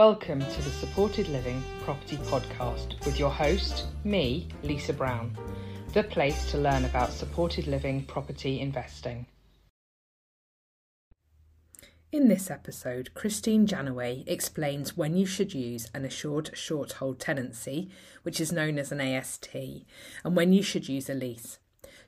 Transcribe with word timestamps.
Welcome 0.00 0.40
to 0.40 0.62
the 0.62 0.70
Supported 0.70 1.28
Living 1.28 1.62
Property 1.84 2.16
Podcast 2.16 3.04
with 3.04 3.18
your 3.18 3.28
host, 3.28 3.84
me, 4.02 4.48
Lisa 4.62 4.94
Brown, 4.94 5.36
the 5.92 6.02
place 6.02 6.50
to 6.52 6.56
learn 6.56 6.86
about 6.86 7.12
supported 7.12 7.66
living 7.66 8.06
property 8.06 8.60
investing. 8.60 9.26
In 12.10 12.28
this 12.28 12.50
episode, 12.50 13.12
Christine 13.12 13.66
Janaway 13.66 14.24
explains 14.26 14.96
when 14.96 15.18
you 15.18 15.26
should 15.26 15.52
use 15.52 15.90
an 15.92 16.06
assured 16.06 16.52
shorthold 16.54 17.18
tenancy, 17.18 17.90
which 18.22 18.40
is 18.40 18.50
known 18.50 18.78
as 18.78 18.90
an 18.90 19.02
AST, 19.02 19.54
and 20.24 20.34
when 20.34 20.54
you 20.54 20.62
should 20.62 20.88
use 20.88 21.10
a 21.10 21.14
lease. 21.14 21.58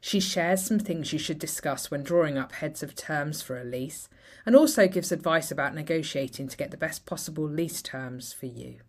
She 0.05 0.19
shares 0.19 0.67
some 0.67 0.81
things 0.81 1.13
you 1.13 1.19
should 1.21 1.39
discuss 1.39 1.89
when 1.89 2.03
drawing 2.03 2.37
up 2.37 2.51
heads 2.51 2.83
of 2.83 2.97
terms 2.97 3.41
for 3.41 3.57
a 3.57 3.63
lease, 3.63 4.09
and 4.45 4.57
also 4.57 4.89
gives 4.89 5.13
advice 5.13 5.53
about 5.53 5.77
negotiating 5.77 6.49
to 6.49 6.57
get 6.57 6.73
the 6.73 6.77
best 6.77 7.07
possible 7.07 7.49
lease 7.49 7.81
terms 7.81 8.33
for 8.33 8.47
you. 8.47 8.81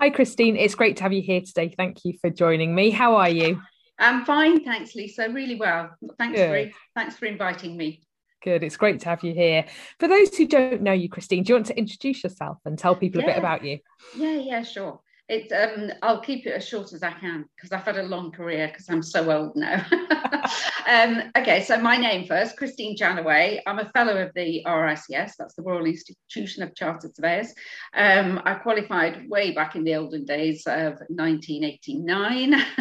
Hi, 0.00 0.10
Christine. 0.10 0.56
It's 0.56 0.74
great 0.74 0.96
to 0.96 1.04
have 1.04 1.12
you 1.12 1.22
here 1.22 1.40
today. 1.40 1.72
Thank 1.76 2.04
you 2.04 2.14
for 2.20 2.30
joining 2.30 2.74
me. 2.74 2.90
How 2.90 3.14
are 3.14 3.30
you? 3.30 3.62
I'm 3.96 4.24
fine, 4.24 4.64
thanks, 4.64 4.96
Lisa. 4.96 5.30
Really 5.30 5.54
well. 5.54 5.94
Thanks 6.18 6.36
Good. 6.36 6.72
for 6.72 6.78
thanks 6.96 7.16
for 7.16 7.26
inviting 7.26 7.76
me. 7.76 8.02
Good. 8.42 8.64
It's 8.64 8.76
great 8.76 8.98
to 9.00 9.08
have 9.10 9.22
you 9.22 9.34
here. 9.34 9.66
For 10.00 10.08
those 10.08 10.36
who 10.36 10.48
don't 10.48 10.82
know 10.82 10.92
you, 10.92 11.08
Christine, 11.08 11.44
do 11.44 11.52
you 11.52 11.54
want 11.54 11.66
to 11.66 11.78
introduce 11.78 12.24
yourself 12.24 12.58
and 12.64 12.76
tell 12.76 12.96
people 12.96 13.20
yeah. 13.20 13.28
a 13.28 13.30
bit 13.30 13.38
about 13.38 13.64
you? 13.64 13.78
Yeah, 14.16 14.34
yeah, 14.34 14.62
sure. 14.64 15.00
It's 15.26 15.50
um, 15.52 15.90
I'll 16.02 16.20
keep 16.20 16.46
it 16.46 16.50
as 16.50 16.68
short 16.68 16.92
as 16.92 17.02
I 17.02 17.12
can 17.12 17.46
because 17.56 17.72
I've 17.72 17.84
had 17.84 17.96
a 17.96 18.02
long 18.02 18.30
career 18.30 18.68
because 18.68 18.90
I'm 18.90 19.02
so 19.02 19.30
old 19.32 19.56
now. 19.56 19.82
um, 20.86 21.32
okay, 21.38 21.64
so 21.64 21.78
my 21.78 21.96
name 21.96 22.26
first, 22.26 22.58
Christine 22.58 22.94
Janaway. 22.94 23.60
I'm 23.66 23.78
a 23.78 23.88
fellow 23.88 24.18
of 24.18 24.32
the 24.34 24.62
RICS, 24.66 25.32
that's 25.38 25.54
the 25.54 25.62
Royal 25.62 25.86
Institution 25.86 26.62
of 26.62 26.74
Chartered 26.74 27.16
Surveyors. 27.16 27.54
Um, 27.94 28.42
I 28.44 28.54
qualified 28.54 29.28
way 29.30 29.52
back 29.52 29.76
in 29.76 29.84
the 29.84 29.94
olden 29.94 30.26
days 30.26 30.64
of 30.66 30.94
1989. 31.08 32.50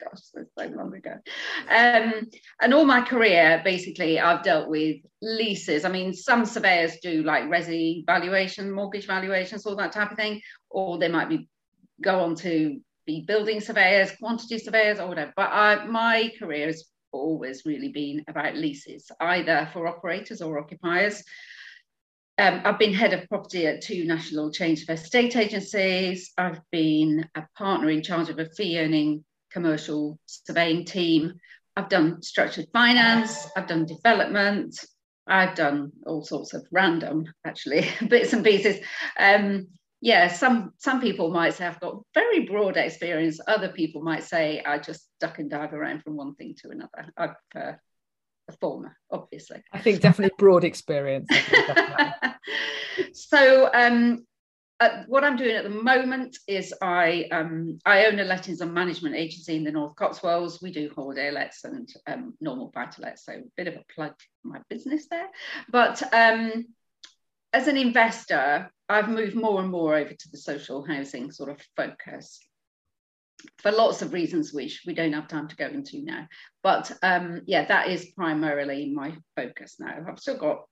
Gosh, 0.00 0.20
that's 0.32 0.50
so 0.56 0.66
long 0.76 0.94
ago. 0.94 1.14
Um, 1.68 2.28
and 2.62 2.74
all 2.74 2.84
my 2.84 3.00
career, 3.00 3.60
basically, 3.64 4.20
I've 4.20 4.44
dealt 4.44 4.68
with 4.68 4.98
leases. 5.20 5.84
I 5.84 5.88
mean, 5.88 6.14
some 6.14 6.46
surveyors 6.46 6.98
do 7.02 7.24
like 7.24 7.44
resi 7.44 8.06
valuation, 8.06 8.70
mortgage 8.70 9.08
valuations, 9.08 9.66
all 9.66 9.74
that 9.74 9.90
type 9.90 10.12
of 10.12 10.16
thing, 10.16 10.40
or 10.70 10.98
they 10.98 11.08
might 11.08 11.28
be 11.28 11.48
go 12.02 12.20
on 12.20 12.34
to 12.36 12.80
be 13.06 13.22
building 13.22 13.60
surveyors, 13.60 14.12
quantity 14.12 14.58
surveyors, 14.58 15.00
or 15.00 15.08
whatever. 15.08 15.32
But 15.36 15.50
I, 15.50 15.86
my 15.86 16.32
career 16.38 16.66
has 16.66 16.84
always 17.12 17.64
really 17.64 17.88
been 17.88 18.24
about 18.28 18.56
leases, 18.56 19.10
either 19.20 19.68
for 19.72 19.86
operators 19.86 20.42
or 20.42 20.58
occupiers. 20.58 21.22
Um, 22.36 22.60
I've 22.64 22.78
been 22.78 22.94
head 22.94 23.14
of 23.14 23.28
property 23.28 23.66
at 23.66 23.82
two 23.82 24.04
national 24.04 24.52
change 24.52 24.82
of 24.82 24.90
estate 24.90 25.34
agencies. 25.36 26.32
I've 26.38 26.60
been 26.70 27.26
a 27.34 27.42
partner 27.56 27.90
in 27.90 28.02
charge 28.02 28.28
of 28.28 28.38
a 28.38 28.48
fee 28.50 28.78
earning 28.78 29.24
commercial 29.50 30.18
surveying 30.26 30.84
team. 30.84 31.32
I've 31.76 31.88
done 31.88 32.22
structured 32.22 32.66
finance, 32.72 33.48
I've 33.56 33.68
done 33.68 33.86
development, 33.86 34.78
I've 35.26 35.54
done 35.54 35.92
all 36.06 36.24
sorts 36.24 36.54
of 36.54 36.66
random, 36.72 37.26
actually, 37.44 37.88
bits 38.08 38.32
and 38.32 38.44
pieces. 38.44 38.84
Um, 39.18 39.68
yeah, 40.00 40.28
some 40.28 40.72
some 40.78 41.00
people 41.00 41.30
might 41.30 41.54
say 41.54 41.66
I've 41.66 41.80
got 41.80 42.02
very 42.14 42.46
broad 42.46 42.76
experience. 42.76 43.40
Other 43.46 43.68
people 43.68 44.02
might 44.02 44.22
say 44.22 44.62
I 44.64 44.78
just 44.78 45.08
duck 45.20 45.38
and 45.38 45.50
dive 45.50 45.74
around 45.74 46.02
from 46.02 46.16
one 46.16 46.34
thing 46.36 46.54
to 46.62 46.70
another. 46.70 47.12
I 47.16 47.30
prefer 47.50 47.80
the 48.46 48.56
former, 48.58 48.96
obviously. 49.10 49.62
I 49.72 49.80
think 49.80 50.00
definitely 50.00 50.34
broad 50.38 50.64
experience. 50.64 51.28
so 53.12 53.70
um, 53.74 54.24
uh, 54.80 55.02
what 55.08 55.24
I'm 55.24 55.36
doing 55.36 55.56
at 55.56 55.64
the 55.64 55.70
moment 55.70 56.38
is 56.46 56.72
I 56.80 57.28
um, 57.32 57.80
I 57.84 58.06
own 58.06 58.20
a 58.20 58.24
lettings 58.24 58.60
and 58.60 58.72
management 58.72 59.16
agency 59.16 59.56
in 59.56 59.64
the 59.64 59.72
North 59.72 59.96
Cotswolds. 59.96 60.62
We 60.62 60.70
do 60.70 60.92
holiday 60.94 61.32
lets 61.32 61.64
and 61.64 61.88
um, 62.06 62.34
normal 62.40 62.70
buy 62.72 62.86
to 62.86 63.00
lets, 63.00 63.24
so 63.24 63.32
a 63.32 63.42
bit 63.56 63.66
of 63.66 63.74
a 63.74 63.84
plug 63.92 64.14
for 64.42 64.48
my 64.48 64.60
business 64.70 65.08
there. 65.10 65.28
But 65.70 66.02
um, 66.14 66.66
as 67.52 67.68
an 67.68 67.76
investor, 67.76 68.70
I've 68.88 69.08
moved 69.08 69.34
more 69.34 69.60
and 69.60 69.70
more 69.70 69.94
over 69.96 70.10
to 70.10 70.30
the 70.30 70.38
social 70.38 70.84
housing 70.84 71.30
sort 71.30 71.50
of 71.50 71.60
focus 71.76 72.40
for 73.58 73.70
lots 73.70 74.02
of 74.02 74.12
reasons, 74.12 74.52
which 74.52 74.82
we 74.86 74.94
don't 74.94 75.12
have 75.12 75.28
time 75.28 75.48
to 75.48 75.56
go 75.56 75.66
into 75.66 76.02
now. 76.02 76.26
But 76.62 76.90
um, 77.02 77.42
yeah, 77.46 77.64
that 77.66 77.88
is 77.88 78.12
primarily 78.16 78.92
my 78.92 79.16
focus 79.36 79.76
now. 79.78 80.04
I've 80.08 80.18
still 80.18 80.38
got 80.38 80.64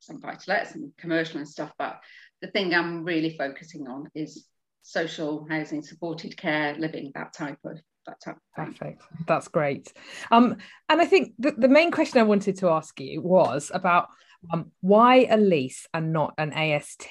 some 0.00 0.18
buy 0.18 0.34
to 0.34 0.50
lets 0.50 0.74
and 0.74 0.92
commercial 0.98 1.38
and 1.38 1.48
stuff, 1.48 1.72
but 1.78 2.00
the 2.40 2.48
thing 2.48 2.74
I'm 2.74 3.04
really 3.04 3.36
focusing 3.36 3.86
on 3.88 4.08
is 4.14 4.46
social 4.82 5.46
housing, 5.48 5.82
supported 5.82 6.36
care, 6.36 6.74
living, 6.78 7.12
that 7.14 7.32
type 7.32 7.58
of 7.64 7.78
that 8.06 8.20
type 8.20 8.36
of 8.36 8.66
Perfect. 8.66 9.02
That's 9.28 9.46
great. 9.46 9.92
Um, 10.32 10.56
and 10.88 11.00
I 11.00 11.06
think 11.06 11.34
the, 11.38 11.52
the 11.52 11.68
main 11.68 11.92
question 11.92 12.18
I 12.18 12.24
wanted 12.24 12.56
to 12.58 12.68
ask 12.68 12.98
you 13.00 13.20
was 13.20 13.70
about 13.72 14.08
um, 14.50 14.72
why 14.80 15.26
a 15.30 15.36
lease 15.36 15.86
and 15.94 16.12
not 16.12 16.34
an 16.38 16.52
AST? 16.52 17.06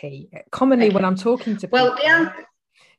Commonly, 0.52 0.90
when 0.90 1.06
I'm 1.06 1.16
talking 1.16 1.56
to 1.58 1.68
people, 1.68 1.80
well, 1.80 1.97
yeah. 2.02 2.34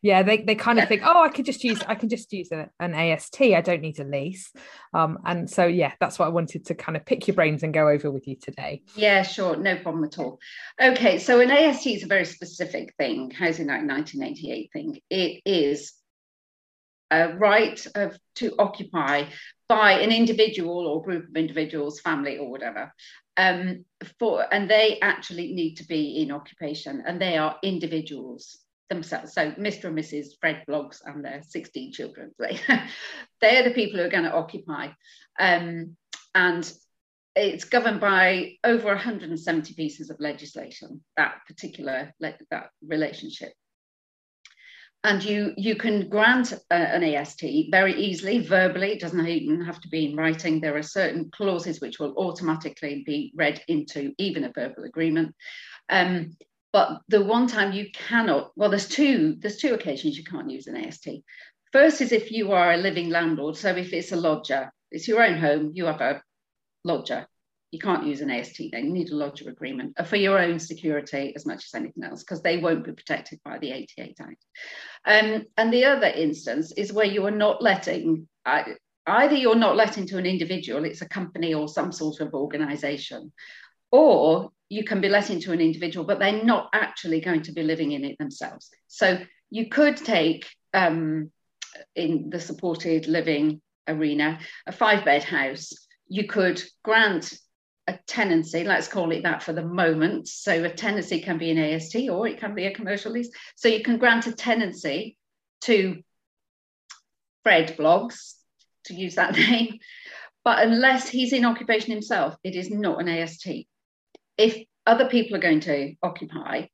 yeah, 0.00 0.22
they, 0.22 0.38
they 0.38 0.54
kind 0.54 0.78
of 0.78 0.88
think, 0.88 1.02
oh, 1.04 1.22
I 1.22 1.28
could 1.28 1.44
just 1.44 1.64
use 1.64 1.80
I 1.86 1.94
can 1.94 2.08
just 2.08 2.32
use 2.32 2.50
a, 2.52 2.70
an 2.80 2.94
AST. 2.94 3.40
I 3.40 3.60
don't 3.60 3.82
need 3.82 4.00
a 4.00 4.04
lease. 4.04 4.52
Um, 4.94 5.18
and 5.24 5.48
so 5.48 5.66
yeah, 5.66 5.92
that's 6.00 6.18
what 6.18 6.26
I 6.26 6.30
wanted 6.30 6.66
to 6.66 6.74
kind 6.74 6.96
of 6.96 7.04
pick 7.04 7.26
your 7.26 7.34
brains 7.34 7.62
and 7.62 7.74
go 7.74 7.88
over 7.88 8.10
with 8.10 8.26
you 8.26 8.36
today. 8.36 8.82
Yeah, 8.96 9.22
sure, 9.22 9.56
no 9.56 9.76
problem 9.76 10.04
at 10.04 10.18
all. 10.18 10.38
Okay, 10.80 11.18
so 11.18 11.40
an 11.40 11.50
AST 11.50 11.86
is 11.86 12.04
a 12.04 12.08
very 12.08 12.24
specific 12.24 12.94
thing, 12.98 13.30
Housing 13.30 13.70
Act 13.70 13.86
1988 13.86 14.70
thing. 14.72 15.00
It 15.10 15.42
is 15.44 15.92
a 17.12 17.36
right 17.36 17.84
of 17.94 18.16
to 18.36 18.54
occupy 18.58 19.24
by 19.68 19.92
an 19.92 20.10
individual 20.10 20.86
or 20.86 21.02
group 21.02 21.28
of 21.28 21.36
individuals, 21.36 22.00
family 22.00 22.38
or 22.38 22.50
whatever. 22.50 22.92
Um, 23.36 23.84
for 24.18 24.44
and 24.52 24.68
they 24.68 24.98
actually 25.00 25.54
need 25.54 25.76
to 25.76 25.86
be 25.86 26.22
in 26.22 26.30
occupation 26.32 27.02
and 27.06 27.20
they 27.20 27.38
are 27.38 27.56
individuals 27.62 28.58
themselves. 28.90 29.32
So 29.32 29.52
mr 29.52 29.84
and 29.84 29.98
mrs 29.98 30.26
fred 30.40 30.64
bloggs 30.68 30.98
and 31.06 31.24
their 31.24 31.42
16 31.42 31.92
children 31.92 32.32
they, 32.38 32.60
they're 33.40 33.62
the 33.62 33.70
people 33.70 33.98
who 33.98 34.04
are 34.04 34.10
going 34.10 34.24
to 34.24 34.34
occupy. 34.34 34.88
Um, 35.38 35.96
and 36.34 36.70
it's 37.34 37.64
governed 37.64 38.00
by 38.00 38.56
over 38.64 38.88
170 38.88 39.74
pieces 39.74 40.10
of 40.10 40.20
legislation 40.20 41.02
that 41.16 41.36
particular 41.46 42.12
that 42.20 42.68
relationship 42.86 43.52
and 45.04 45.22
you 45.22 45.52
you 45.56 45.74
can 45.74 46.08
grant 46.08 46.52
an 46.70 47.02
AST 47.02 47.42
very 47.70 47.94
easily 47.94 48.46
verbally. 48.46 48.92
It 48.92 49.00
doesn't 49.00 49.26
even 49.26 49.60
have 49.62 49.80
to 49.80 49.88
be 49.88 50.10
in 50.10 50.16
writing. 50.16 50.60
There 50.60 50.76
are 50.76 50.82
certain 50.82 51.30
clauses 51.30 51.80
which 51.80 51.98
will 51.98 52.14
automatically 52.16 53.02
be 53.04 53.32
read 53.34 53.60
into 53.66 54.12
even 54.18 54.44
a 54.44 54.52
verbal 54.52 54.84
agreement. 54.84 55.34
Um, 55.88 56.36
but 56.72 57.00
the 57.08 57.22
one 57.22 57.48
time 57.48 57.72
you 57.72 57.90
cannot, 57.92 58.52
well, 58.56 58.70
there's 58.70 58.88
two 58.88 59.36
there's 59.40 59.56
two 59.56 59.74
occasions 59.74 60.16
you 60.16 60.24
can't 60.24 60.50
use 60.50 60.68
an 60.68 60.76
AST. 60.76 61.08
First 61.72 62.00
is 62.00 62.12
if 62.12 62.30
you 62.30 62.52
are 62.52 62.72
a 62.72 62.76
living 62.76 63.10
landlord. 63.10 63.56
So 63.56 63.70
if 63.70 63.92
it's 63.92 64.12
a 64.12 64.16
lodger, 64.16 64.72
it's 64.90 65.08
your 65.08 65.22
own 65.22 65.38
home, 65.38 65.72
you 65.74 65.86
have 65.86 66.00
a 66.00 66.22
lodger 66.84 67.26
you 67.72 67.78
can't 67.78 68.06
use 68.06 68.20
an 68.20 68.30
AST 68.30 68.60
then, 68.70 68.84
you 68.86 68.92
need 68.92 69.10
a 69.10 69.16
lodger 69.16 69.48
agreement 69.48 69.94
uh, 69.96 70.04
for 70.04 70.16
your 70.16 70.38
own 70.38 70.58
security 70.58 71.32
as 71.34 71.46
much 71.46 71.64
as 71.64 71.74
anything 71.74 72.04
else, 72.04 72.22
because 72.22 72.42
they 72.42 72.58
won't 72.58 72.84
be 72.84 72.92
protected 72.92 73.40
by 73.44 73.58
the 73.58 73.72
88 73.72 74.16
Act. 74.20 74.44
Um, 75.06 75.46
and 75.56 75.72
the 75.72 75.86
other 75.86 76.06
instance 76.06 76.72
is 76.72 76.92
where 76.92 77.06
you 77.06 77.26
are 77.26 77.32
not 77.32 77.62
letting, 77.62 78.28
either 78.44 79.34
you're 79.34 79.56
not 79.56 79.76
letting 79.76 80.06
to 80.08 80.18
an 80.18 80.26
individual, 80.26 80.84
it's 80.84 81.00
a 81.00 81.08
company 81.08 81.54
or 81.54 81.66
some 81.66 81.92
sort 81.92 82.20
of 82.20 82.34
organization, 82.34 83.32
or 83.90 84.50
you 84.68 84.84
can 84.84 85.00
be 85.00 85.08
letting 85.08 85.40
to 85.40 85.52
an 85.52 85.60
individual, 85.60 86.04
but 86.04 86.18
they're 86.18 86.44
not 86.44 86.68
actually 86.74 87.20
going 87.20 87.42
to 87.42 87.52
be 87.52 87.62
living 87.62 87.92
in 87.92 88.04
it 88.04 88.18
themselves. 88.18 88.68
So 88.88 89.18
you 89.48 89.70
could 89.70 89.96
take 89.96 90.46
um, 90.74 91.30
in 91.96 92.28
the 92.28 92.40
supported 92.40 93.06
living 93.06 93.62
arena 93.88 94.38
a 94.66 94.72
five 94.72 95.04
bed 95.04 95.24
house 95.24 95.72
you 96.12 96.26
could 96.26 96.62
grant 96.84 97.32
a 97.92 98.00
tenancy, 98.06 98.64
let's 98.64 98.88
call 98.88 99.12
it 99.12 99.22
that 99.22 99.42
for 99.42 99.52
the 99.52 99.64
moment. 99.64 100.28
So 100.28 100.64
a 100.64 100.70
tenancy 100.70 101.20
can 101.20 101.38
be 101.38 101.50
an 101.50 101.58
AST 101.58 101.96
or 102.10 102.26
it 102.26 102.38
can 102.38 102.54
be 102.54 102.66
a 102.66 102.74
commercial 102.74 103.12
lease. 103.12 103.30
So 103.56 103.68
you 103.68 103.82
can 103.82 103.98
grant 103.98 104.26
a 104.26 104.32
tenancy 104.32 105.16
to 105.62 106.02
Fred 107.42 107.76
Bloggs, 107.76 108.34
to 108.86 108.94
use 108.94 109.14
that 109.16 109.34
name, 109.36 109.78
but 110.44 110.66
unless 110.66 111.08
he's 111.08 111.32
in 111.32 111.44
occupation 111.44 111.92
himself, 111.92 112.36
it 112.42 112.54
is 112.54 112.70
not 112.70 113.00
an 113.00 113.08
AST. 113.08 113.48
If 114.36 114.64
other 114.86 115.08
people 115.08 115.36
are 115.36 115.40
going 115.40 115.60
to 115.60 115.94
occupy, 116.02 116.66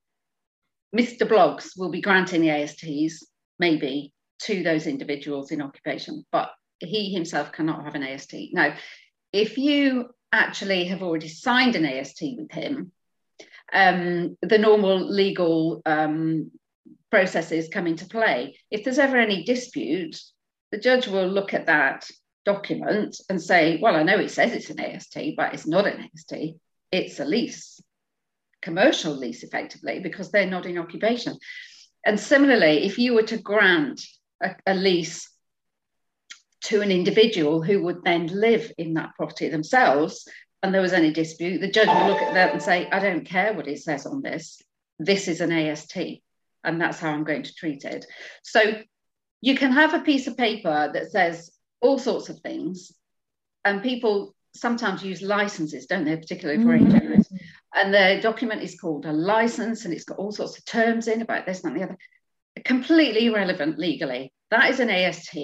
Mr. 0.96 1.28
Bloggs 1.28 1.72
will 1.76 1.90
be 1.90 2.00
granting 2.00 2.40
the 2.40 2.50
ASTs, 2.50 3.26
maybe, 3.58 4.12
to 4.42 4.62
those 4.62 4.86
individuals 4.86 5.50
in 5.50 5.60
occupation, 5.60 6.24
but 6.32 6.50
he 6.78 7.12
himself 7.12 7.52
cannot 7.52 7.84
have 7.84 7.94
an 7.94 8.04
AST. 8.04 8.34
Now, 8.52 8.74
if 9.32 9.58
you 9.58 10.08
actually 10.32 10.84
have 10.86 11.02
already 11.02 11.28
signed 11.28 11.76
an 11.76 11.84
AST 11.84 12.22
with 12.36 12.50
him, 12.50 12.92
um, 13.72 14.36
the 14.42 14.58
normal 14.58 14.98
legal 14.98 15.82
um, 15.86 16.50
processes 17.10 17.68
come 17.72 17.86
into 17.86 18.06
play. 18.06 18.58
If 18.70 18.84
there's 18.84 18.98
ever 18.98 19.16
any 19.16 19.44
dispute, 19.44 20.20
the 20.70 20.78
judge 20.78 21.06
will 21.06 21.26
look 21.26 21.54
at 21.54 21.66
that 21.66 22.08
document 22.44 23.20
and 23.28 23.40
say, 23.40 23.78
well, 23.80 23.96
I 23.96 24.02
know 24.02 24.18
it 24.18 24.30
says 24.30 24.52
it's 24.52 24.70
an 24.70 24.80
AST, 24.80 25.18
but 25.36 25.54
it's 25.54 25.66
not 25.66 25.86
an 25.86 26.08
AST, 26.14 26.34
it's 26.92 27.20
a 27.20 27.24
lease, 27.24 27.80
commercial 28.62 29.16
lease 29.16 29.42
effectively, 29.42 30.00
because 30.00 30.30
they're 30.30 30.46
not 30.46 30.66
in 30.66 30.78
occupation. 30.78 31.36
And 32.04 32.18
similarly, 32.18 32.84
if 32.84 32.98
you 32.98 33.14
were 33.14 33.24
to 33.24 33.38
grant 33.38 34.02
a, 34.42 34.54
a 34.66 34.74
lease 34.74 35.30
to 36.62 36.80
an 36.80 36.90
individual 36.90 37.62
who 37.62 37.82
would 37.82 38.02
then 38.04 38.26
live 38.26 38.72
in 38.78 38.94
that 38.94 39.14
property 39.16 39.48
themselves, 39.48 40.26
and 40.62 40.74
there 40.74 40.82
was 40.82 40.92
any 40.92 41.12
dispute, 41.12 41.60
the 41.60 41.70
judge 41.70 41.88
would 41.88 42.08
look 42.08 42.22
at 42.22 42.34
that 42.34 42.52
and 42.52 42.62
say, 42.62 42.88
I 42.90 42.98
don't 42.98 43.24
care 43.24 43.52
what 43.52 43.68
it 43.68 43.78
says 43.78 44.06
on 44.06 44.22
this, 44.22 44.60
this 44.98 45.28
is 45.28 45.40
an 45.40 45.52
AST, 45.52 45.96
and 46.64 46.80
that's 46.80 46.98
how 46.98 47.10
I'm 47.10 47.24
going 47.24 47.44
to 47.44 47.54
treat 47.54 47.84
it. 47.84 48.04
So 48.42 48.82
you 49.40 49.56
can 49.56 49.72
have 49.72 49.94
a 49.94 50.00
piece 50.00 50.26
of 50.26 50.36
paper 50.36 50.90
that 50.92 51.12
says 51.12 51.50
all 51.80 51.98
sorts 51.98 52.28
of 52.28 52.40
things, 52.40 52.92
and 53.64 53.82
people 53.82 54.34
sometimes 54.54 55.04
use 55.04 55.22
licenses, 55.22 55.86
don't 55.86 56.04
they, 56.04 56.16
particularly 56.16 56.62
for 56.62 56.70
mm-hmm. 56.70 56.96
agents. 56.96 57.28
And 57.74 57.94
the 57.94 58.18
document 58.22 58.62
is 58.62 58.80
called 58.80 59.06
a 59.06 59.12
license, 59.12 59.84
and 59.84 59.94
it's 59.94 60.04
got 60.04 60.18
all 60.18 60.32
sorts 60.32 60.58
of 60.58 60.64
terms 60.64 61.06
in 61.06 61.22
about 61.22 61.46
this 61.46 61.62
and 61.62 61.76
the 61.76 61.84
other. 61.84 61.98
Completely 62.64 63.26
irrelevant 63.26 63.78
legally. 63.78 64.32
That 64.50 64.70
is 64.70 64.80
an 64.80 64.90
AST, 64.90 65.36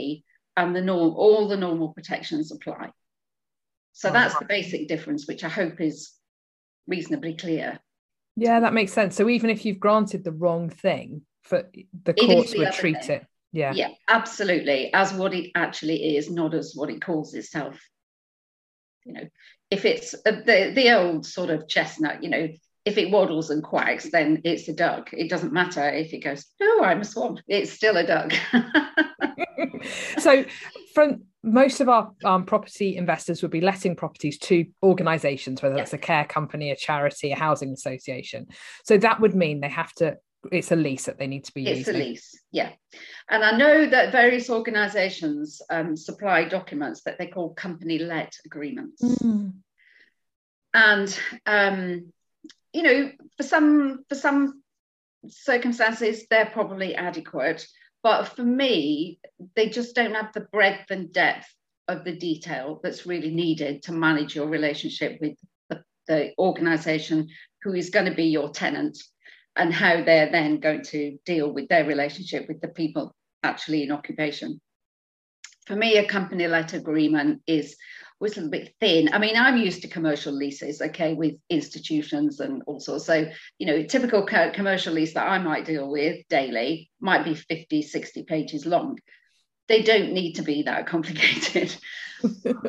and 0.57 0.75
the 0.75 0.83
norm, 0.83 1.15
all 1.17 1.49
the 1.49 1.57
normal 1.57 1.89
protections 1.89 2.53
apply. 2.53 2.91
So 3.93 4.11
that's 4.11 4.37
the 4.39 4.45
basic 4.45 4.89
difference, 4.89 5.27
which 5.29 5.45
I 5.45 5.49
hope 5.49 5.81
is 5.81 6.13
reasonably 6.89 7.37
clear. 7.37 7.79
Yeah, 8.37 8.61
that 8.61 8.75
makes 8.75 8.93
sense. 8.93 9.15
So 9.15 9.29
even 9.29 9.51
if 9.51 9.65
you've 9.65 9.79
granted 9.79 10.25
the 10.25 10.33
wrong 10.33 10.69
thing, 10.69 11.23
for 11.43 11.71
the 12.05 12.15
courts 12.15 12.53
the 12.53 12.59
would 12.59 12.73
treat 12.73 13.05
thing. 13.05 13.17
it. 13.19 13.27
Yeah. 13.53 13.73
Yeah, 13.73 13.91
absolutely. 14.09 14.93
As 14.93 15.13
what 15.13 15.33
it 15.33 15.53
actually 15.55 16.17
is, 16.17 16.29
not 16.29 16.55
as 16.55 16.73
what 16.75 16.91
it 16.91 17.01
calls 17.01 17.35
itself. 17.35 17.81
You 19.05 19.13
know, 19.13 19.29
if 19.71 19.85
it's 19.85 20.15
uh, 20.15 20.43
the 20.45 20.73
the 20.75 20.91
old 20.97 21.25
sort 21.25 21.51
of 21.51 21.69
chestnut, 21.69 22.23
you 22.23 22.31
know, 22.31 22.49
if 22.85 22.99
it 22.99 23.11
waddles 23.11 23.51
and 23.51 23.63
quacks, 23.63 24.11
then 24.11 24.41
it's 24.45 24.69
a 24.69 24.73
duck. 24.73 25.11
It 25.13 25.31
doesn't 25.31 25.53
matter 25.53 25.89
if 25.89 26.13
it 26.13 26.25
goes, 26.25 26.45
oh, 26.61 26.83
I'm 26.85 27.03
a 27.03 27.05
swan. 27.05 27.41
It's 27.47 27.73
still 27.73 27.97
a 27.97 28.07
duck. 28.07 28.33
so, 30.19 30.45
from 30.95 31.25
most 31.45 31.81
of 31.81 31.89
our 31.89 32.13
um, 32.25 32.45
property 32.45 32.97
investors 32.97 33.43
would 33.43 33.51
be 33.51 33.61
letting 33.61 33.95
properties 33.95 34.39
to 34.39 34.67
organisations, 34.83 35.63
whether 35.63 35.75
that's 35.75 35.93
a 35.93 35.99
care 35.99 36.25
company, 36.25 36.71
a 36.71 36.77
charity, 36.77 37.33
a 37.33 37.37
housing 37.37 37.73
association. 37.73 38.47
So 38.85 38.97
that 38.99 39.21
would 39.21 39.35
mean 39.35 39.61
they 39.61 39.69
have 39.69 39.93
to. 39.95 40.17
It's 40.53 40.73
a 40.73 40.77
lease 40.77 41.07
that 41.07 41.19
they 41.19 41.27
need 41.27 41.45
to 41.45 41.55
be 41.55 41.67
it's 41.67 41.81
using. 41.81 41.95
a 41.95 41.99
lease, 41.99 42.39
yeah. 42.53 42.73
And 43.31 43.43
I 43.43 43.57
know 43.57 43.87
that 43.87 44.13
various 44.13 44.51
organisations 44.51 45.63
um, 45.71 45.97
supply 45.97 46.45
documents 46.45 47.03
that 47.05 47.19
they 47.19 47.29
call 47.29 47.55
company-let 47.55 48.35
agreements. 48.45 49.03
Mm. 49.03 49.55
And 50.75 51.21
um, 51.47 52.13
you 52.75 52.83
know, 52.83 53.13
for 53.37 53.43
some 53.43 54.05
for 54.09 54.17
some 54.17 54.63
circumstances, 55.29 56.27
they're 56.29 56.47
probably 56.47 56.95
adequate. 56.95 57.67
But 58.05 58.37
for 58.37 58.45
me, 58.45 59.19
they 59.57 59.71
just 59.71 59.97
don't 59.97 60.15
have 60.15 60.35
the 60.35 60.47
breadth 60.53 60.91
and 60.91 61.11
depth 61.11 61.47
of 61.89 62.05
the 62.05 62.15
detail 62.15 62.79
that's 62.83 63.07
really 63.07 63.35
needed 63.35 63.83
to 63.85 63.93
manage 63.93 64.37
your 64.37 64.47
relationship 64.47 65.19
with 65.23 65.39
the, 65.71 65.83
the 66.07 66.33
organization 66.39 67.29
who 67.63 67.73
is 67.73 67.89
going 67.89 68.05
to 68.05 68.15
be 68.15 68.27
your 68.27 68.51
tenant 68.51 68.99
and 69.57 69.73
how 69.73 70.05
they're 70.05 70.31
then 70.31 70.61
going 70.61 70.83
to 70.83 71.17
deal 71.25 71.51
with 71.51 71.67
their 71.69 71.87
relationship 71.87 72.47
with 72.47 72.61
the 72.61 72.69
people 72.69 73.15
actually 73.43 73.83
in 73.83 73.91
occupation. 73.91 74.61
For 75.67 75.75
me, 75.75 75.97
a 75.97 76.07
company 76.07 76.47
let 76.47 76.75
agreement 76.75 77.41
is 77.47 77.75
was 78.25 78.39
a 78.39 78.41
little 78.41 78.51
bit 78.51 78.75
thin. 78.81 79.11
I 79.13 79.19
mean, 79.19 79.37
I'm 79.37 79.59
used 79.59 79.83
to 79.83 79.89
commercial 79.89 80.33
leases, 80.33 80.81
okay, 80.81 81.13
with 81.13 81.35
institutions 81.51 82.41
and 82.41 82.63
all 82.67 82.81
sorts. 82.81 83.05
So, 83.05 83.31
you 83.59 83.67
know, 83.67 83.85
typical 83.85 84.27
co- 84.27 84.51
commercial 84.51 84.95
lease 84.95 85.13
that 85.13 85.29
I 85.29 85.39
might 85.39 85.67
deal 85.67 85.89
with 85.91 86.27
daily 86.29 86.91
might 87.01 87.25
be 87.25 87.35
50, 87.35 87.83
60 87.83 88.23
pages 88.23 88.65
long. 88.65 88.99
They 89.69 89.83
don't 89.83 90.13
need 90.13 90.37
to 90.37 90.43
be 90.43 90.63
that 90.63 90.87
complicated, 90.95 91.77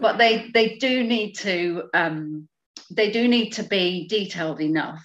but 0.02 0.18
they 0.18 0.52
they 0.54 0.76
do 0.76 1.04
need 1.04 1.34
to 1.38 1.84
um, 1.94 2.50
they 2.92 3.12
do 3.12 3.28
need 3.28 3.52
to 3.52 3.64
be 3.64 4.08
detailed 4.08 4.60
enough 4.60 5.04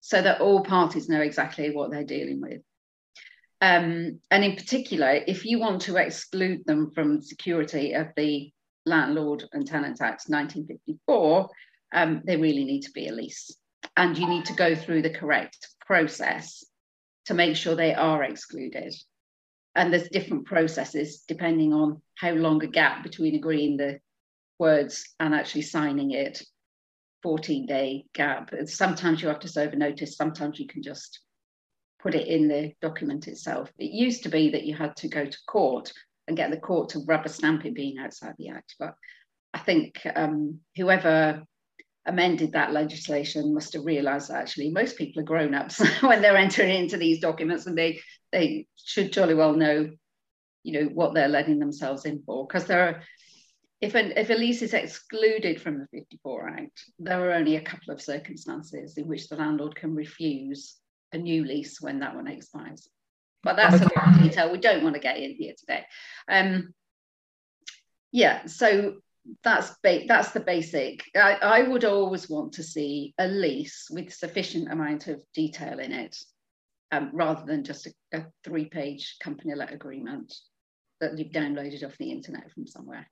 so 0.00 0.20
that 0.20 0.42
all 0.42 0.62
parties 0.62 1.08
know 1.08 1.22
exactly 1.22 1.70
what 1.70 1.90
they're 1.90 2.04
dealing 2.04 2.42
with. 2.42 2.60
Um, 3.60 4.20
and 4.30 4.44
in 4.44 4.54
particular, 4.54 5.10
if 5.26 5.44
you 5.46 5.58
want 5.58 5.80
to 5.82 5.96
exclude 5.96 6.64
them 6.66 6.92
from 6.94 7.22
security 7.22 7.94
of 7.94 8.08
the 8.16 8.52
Landlord 8.88 9.44
and 9.52 9.66
Tenant 9.66 10.00
Act 10.00 10.24
1954, 10.28 11.48
um, 11.92 12.22
they 12.24 12.36
really 12.36 12.64
need 12.64 12.82
to 12.82 12.90
be 12.92 13.08
a 13.08 13.12
lease. 13.12 13.56
And 13.96 14.16
you 14.16 14.28
need 14.28 14.44
to 14.46 14.54
go 14.54 14.74
through 14.74 15.02
the 15.02 15.10
correct 15.10 15.68
process 15.86 16.64
to 17.26 17.34
make 17.34 17.56
sure 17.56 17.74
they 17.74 17.94
are 17.94 18.22
excluded. 18.22 18.94
And 19.74 19.92
there's 19.92 20.08
different 20.08 20.46
processes 20.46 21.24
depending 21.28 21.72
on 21.72 22.02
how 22.16 22.32
long 22.32 22.62
a 22.64 22.66
gap 22.66 23.02
between 23.02 23.34
agreeing 23.34 23.76
the 23.76 24.00
words 24.58 25.04
and 25.20 25.34
actually 25.34 25.62
signing 25.62 26.10
it 26.12 26.42
14 27.22 27.66
day 27.66 28.06
gap. 28.14 28.50
Sometimes 28.66 29.22
you 29.22 29.28
have 29.28 29.40
to 29.40 29.48
serve 29.48 29.72
a 29.72 29.76
notice, 29.76 30.16
sometimes 30.16 30.58
you 30.58 30.66
can 30.66 30.82
just 30.82 31.20
put 32.00 32.14
it 32.14 32.28
in 32.28 32.48
the 32.48 32.72
document 32.80 33.28
itself. 33.28 33.70
It 33.78 33.90
used 33.90 34.22
to 34.22 34.28
be 34.28 34.50
that 34.50 34.64
you 34.64 34.74
had 34.74 34.96
to 34.96 35.08
go 35.08 35.24
to 35.26 35.38
court 35.46 35.92
and 36.28 36.36
get 36.36 36.50
the 36.50 36.56
court 36.58 36.90
to 36.90 37.00
rubber 37.06 37.28
stamp 37.28 37.64
it 37.64 37.74
being 37.74 37.98
outside 37.98 38.34
the 38.38 38.50
act. 38.50 38.76
But 38.78 38.94
I 39.52 39.58
think 39.58 40.06
um, 40.14 40.60
whoever 40.76 41.42
amended 42.06 42.52
that 42.52 42.72
legislation 42.72 43.54
must 43.54 43.72
have 43.72 43.84
realised 43.84 44.28
that 44.28 44.38
actually 44.38 44.70
most 44.70 44.96
people 44.96 45.20
are 45.20 45.26
grown 45.26 45.54
ups 45.54 45.78
when 46.02 46.22
they're 46.22 46.36
entering 46.36 46.74
into 46.74 46.98
these 46.98 47.20
documents, 47.20 47.66
and 47.66 47.76
they 47.76 48.00
they 48.30 48.66
should 48.76 49.12
jolly 49.12 49.34
well 49.34 49.54
know, 49.54 49.90
you 50.62 50.72
know, 50.72 50.88
what 50.92 51.14
they're 51.14 51.28
letting 51.28 51.58
themselves 51.58 52.04
in 52.04 52.22
for. 52.24 52.46
Because 52.46 52.66
there 52.66 52.88
are, 52.88 53.02
if 53.80 53.94
an 53.94 54.12
if 54.16 54.28
a 54.28 54.34
lease 54.34 54.60
is 54.62 54.74
excluded 54.74 55.60
from 55.60 55.78
the 55.78 55.86
54 55.98 56.48
Act, 56.50 56.84
there 56.98 57.28
are 57.28 57.32
only 57.32 57.56
a 57.56 57.62
couple 57.62 57.92
of 57.92 58.02
circumstances 58.02 58.98
in 58.98 59.08
which 59.08 59.28
the 59.28 59.36
landlord 59.36 59.74
can 59.74 59.94
refuse 59.94 60.76
a 61.12 61.18
new 61.18 61.42
lease 61.44 61.80
when 61.80 62.00
that 62.00 62.14
one 62.14 62.28
expires. 62.28 62.86
But 63.42 63.56
that's 63.56 63.80
a 63.80 63.84
lot 63.84 64.14
of 64.14 64.22
detail 64.22 64.50
we 64.50 64.58
don't 64.58 64.82
want 64.82 64.94
to 64.94 65.00
get 65.00 65.18
in 65.18 65.34
here 65.34 65.54
today. 65.58 65.84
Um, 66.28 66.74
yeah, 68.10 68.46
so 68.46 68.96
that's 69.44 69.74
ba- 69.82 70.06
that's 70.06 70.32
the 70.32 70.40
basic. 70.40 71.04
I, 71.14 71.34
I 71.34 71.62
would 71.62 71.84
always 71.84 72.28
want 72.28 72.52
to 72.54 72.62
see 72.62 73.14
a 73.18 73.28
lease 73.28 73.88
with 73.90 74.12
sufficient 74.12 74.72
amount 74.72 75.06
of 75.08 75.22
detail 75.34 75.78
in 75.78 75.92
it, 75.92 76.16
um, 76.90 77.10
rather 77.12 77.44
than 77.44 77.64
just 77.64 77.86
a, 77.86 77.92
a 78.12 78.26
three-page 78.44 79.16
company 79.20 79.54
let 79.54 79.72
agreement 79.72 80.34
that 81.00 81.16
you've 81.16 81.32
downloaded 81.32 81.84
off 81.84 81.96
the 81.98 82.10
internet 82.10 82.50
from 82.50 82.66
somewhere. 82.66 83.08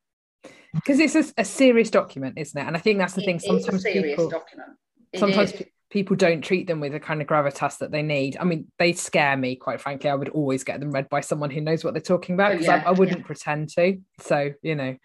Because 0.75 0.99
it's 0.99 1.15
a, 1.15 1.41
a, 1.41 1.45
serious 1.45 1.91
document, 1.91 2.37
isn't 2.37 2.61
it? 2.61 2.67
And 2.67 2.77
I 2.77 2.81
think 2.81 2.99
that's 2.99 3.15
the 3.15 3.23
it 3.23 3.27
thing. 3.27 3.39
Sometimes 3.39 3.83
people, 3.85 4.29
document. 4.29 4.71
It 5.13 5.21
sometimes 5.21 5.53
is 5.53 5.63
people 5.91 6.17
don't 6.17 6.43
treat 6.43 6.67
them 6.67 6.81
with 6.81 6.93
the 6.93 7.01
kind 7.01 7.23
of 7.23 7.29
gravitas 7.29 7.79
that 7.79 7.91
they 7.91 8.03
need. 8.03 8.37
I 8.39 8.45
mean, 8.45 8.71
they 8.79 8.93
scare 8.93 9.37
me, 9.37 9.57
quite 9.57 9.81
frankly. 9.81 10.11
I 10.11 10.15
would 10.15 10.31
always 10.31 10.65
get 10.65 10.81
them 10.81 10.91
read 10.91 11.09
by 11.09 11.21
someone 11.21 11.51
who 11.51 11.61
knows 11.61 11.85
what 11.85 11.95
they're 11.95 12.01
talking 12.01 12.35
about 12.35 12.53
because 12.53 12.69
oh, 12.69 12.75
yeah, 12.75 12.83
I, 12.85 12.89
I, 12.89 12.93
wouldn't 12.93 13.21
yeah. 13.21 13.25
pretend 13.25 13.69
to. 13.71 13.99
So, 14.21 14.53
you 14.63 14.75
know, 14.75 14.97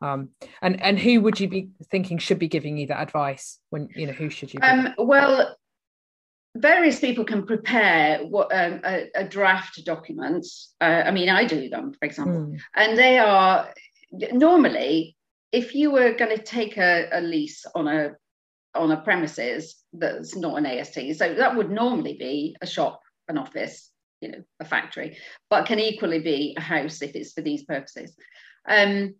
um, 0.00 0.30
and 0.62 0.80
and 0.80 0.98
who 0.98 1.20
would 1.22 1.40
you 1.40 1.48
be 1.48 1.70
thinking 1.90 2.18
should 2.18 2.38
be 2.38 2.48
giving 2.48 2.76
you 2.76 2.86
that 2.86 3.02
advice 3.02 3.58
when 3.70 3.88
you 3.96 4.06
know 4.06 4.12
who 4.12 4.30
should 4.30 4.54
you? 4.54 4.60
Um, 4.62 4.94
well, 4.96 5.56
various 6.56 7.00
people 7.00 7.24
can 7.24 7.44
prepare 7.44 8.20
what 8.20 8.48
um, 8.54 8.80
a, 8.84 9.08
a, 9.16 9.24
draft 9.24 9.84
document. 9.84 10.46
Uh, 10.80 11.02
I 11.04 11.10
mean, 11.10 11.28
I 11.28 11.44
do 11.44 11.68
them, 11.68 11.92
for 11.92 12.06
example, 12.06 12.46
mm. 12.46 12.60
and 12.76 12.96
they 12.96 13.18
are 13.18 13.72
normally 14.32 15.16
if 15.50 15.74
you 15.74 15.90
were 15.90 16.12
going 16.12 16.36
to 16.36 16.42
take 16.42 16.76
a, 16.76 17.08
a 17.12 17.20
lease 17.20 17.64
on 17.74 17.88
a 17.88 18.12
on 18.78 18.90
a 18.90 19.00
premises 19.00 19.76
that's 19.92 20.36
not 20.36 20.58
an 20.58 20.66
AST. 20.66 21.16
So 21.16 21.34
that 21.34 21.56
would 21.56 21.70
normally 21.70 22.14
be 22.14 22.56
a 22.60 22.66
shop, 22.66 23.00
an 23.28 23.38
office, 23.38 23.90
you 24.20 24.30
know, 24.30 24.42
a 24.60 24.64
factory, 24.64 25.18
but 25.50 25.66
can 25.66 25.78
equally 25.78 26.20
be 26.20 26.54
a 26.56 26.60
house 26.60 27.02
if 27.02 27.14
it's 27.14 27.32
for 27.32 27.40
these 27.40 27.64
purposes. 27.64 28.14
Um, 28.68 29.14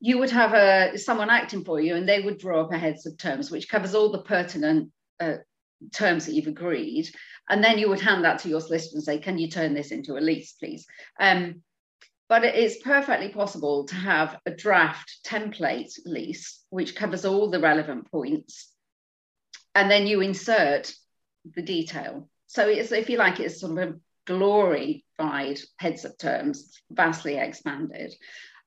you 0.00 0.18
would 0.18 0.30
have 0.30 0.52
a 0.52 0.98
someone 0.98 1.30
acting 1.30 1.64
for 1.64 1.80
you, 1.80 1.94
and 1.94 2.08
they 2.08 2.20
would 2.20 2.38
draw 2.38 2.62
up 2.62 2.72
a 2.72 2.78
heads 2.78 3.06
of 3.06 3.16
terms, 3.16 3.50
which 3.50 3.68
covers 3.68 3.94
all 3.94 4.10
the 4.10 4.22
pertinent 4.22 4.90
uh, 5.20 5.36
terms 5.92 6.26
that 6.26 6.32
you've 6.32 6.46
agreed, 6.46 7.08
and 7.48 7.64
then 7.64 7.78
you 7.78 7.88
would 7.88 8.00
hand 8.00 8.24
that 8.24 8.38
to 8.40 8.48
your 8.48 8.60
solicitor 8.60 8.96
and 8.96 9.04
say, 9.04 9.18
"Can 9.18 9.38
you 9.38 9.48
turn 9.48 9.74
this 9.74 9.90
into 9.90 10.18
a 10.18 10.20
lease, 10.20 10.52
please?" 10.52 10.86
Um, 11.18 11.62
but 12.28 12.44
it 12.44 12.56
is 12.56 12.78
perfectly 12.78 13.28
possible 13.28 13.84
to 13.86 13.94
have 13.94 14.38
a 14.46 14.50
draft 14.50 15.18
template 15.24 15.92
lease 16.04 16.64
which 16.70 16.96
covers 16.96 17.24
all 17.24 17.48
the 17.48 17.60
relevant 17.60 18.10
points 18.10 18.72
and 19.76 19.90
then 19.90 20.06
you 20.06 20.22
insert 20.22 20.92
the 21.54 21.60
detail. 21.60 22.30
So 22.46 22.66
it's 22.66 22.92
if 22.92 23.10
you 23.10 23.18
like, 23.18 23.40
it's 23.40 23.60
sort 23.60 23.72
of 23.72 23.90
a 23.90 23.94
glorified 24.26 25.60
heads 25.76 26.06
of 26.06 26.16
terms, 26.16 26.80
vastly 26.90 27.36
expanded. 27.36 28.14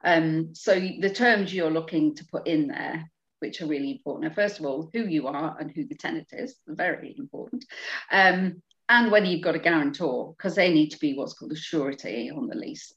Um, 0.03 0.53
so 0.53 0.75
the 0.75 1.09
terms 1.09 1.53
you're 1.53 1.71
looking 1.71 2.15
to 2.15 2.25
put 2.25 2.45
in 2.45 2.67
there, 2.67 3.09
which 3.39 3.59
are 3.59 3.65
really 3.65 3.91
important, 3.91 4.31
are 4.31 4.35
first 4.35 4.59
of 4.59 4.65
all, 4.65 4.91
who 4.93 5.07
you 5.07 5.25
are 5.27 5.57
and 5.59 5.71
who 5.71 5.85
the 5.85 5.95
tenant 5.95 6.27
is, 6.31 6.55
very 6.67 7.15
important. 7.17 7.65
Um, 8.11 8.61
and 8.87 9.11
whether 9.11 9.25
you've 9.25 9.43
got 9.43 9.55
a 9.55 9.59
guarantor, 9.59 10.35
because 10.37 10.53
they 10.53 10.71
need 10.71 10.89
to 10.89 10.99
be 10.99 11.15
what's 11.15 11.33
called 11.33 11.51
a 11.51 11.55
surety 11.55 12.29
on 12.29 12.47
the 12.47 12.55
lease. 12.55 12.93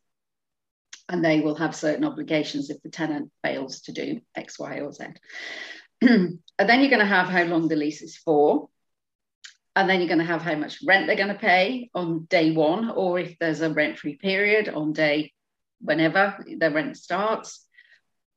And 1.08 1.24
they 1.24 1.40
will 1.40 1.54
have 1.54 1.74
certain 1.74 2.04
obligations 2.04 2.68
if 2.68 2.80
the 2.82 2.90
tenant 2.90 3.30
fails 3.42 3.80
to 3.82 3.92
do 3.92 4.20
X, 4.36 4.58
Y, 4.58 4.80
or 4.80 4.92
Z. 4.92 5.06
and 6.62 6.68
then 6.68 6.78
you're 6.78 6.90
going 6.90 7.00
to 7.00 7.06
have 7.06 7.26
how 7.26 7.42
long 7.42 7.66
the 7.66 7.74
lease 7.74 8.02
is 8.02 8.16
for. 8.16 8.68
And 9.74 9.90
then 9.90 9.98
you're 9.98 10.06
going 10.06 10.20
to 10.20 10.24
have 10.24 10.42
how 10.42 10.54
much 10.54 10.78
rent 10.86 11.08
they're 11.08 11.16
going 11.16 11.26
to 11.26 11.34
pay 11.34 11.90
on 11.92 12.26
day 12.26 12.52
one, 12.52 12.88
or 12.88 13.18
if 13.18 13.36
there's 13.40 13.62
a 13.62 13.72
rent 13.72 13.98
free 13.98 14.14
period 14.14 14.68
on 14.68 14.92
day 14.92 15.32
whenever 15.80 16.44
the 16.56 16.70
rent 16.70 16.96
starts. 16.96 17.66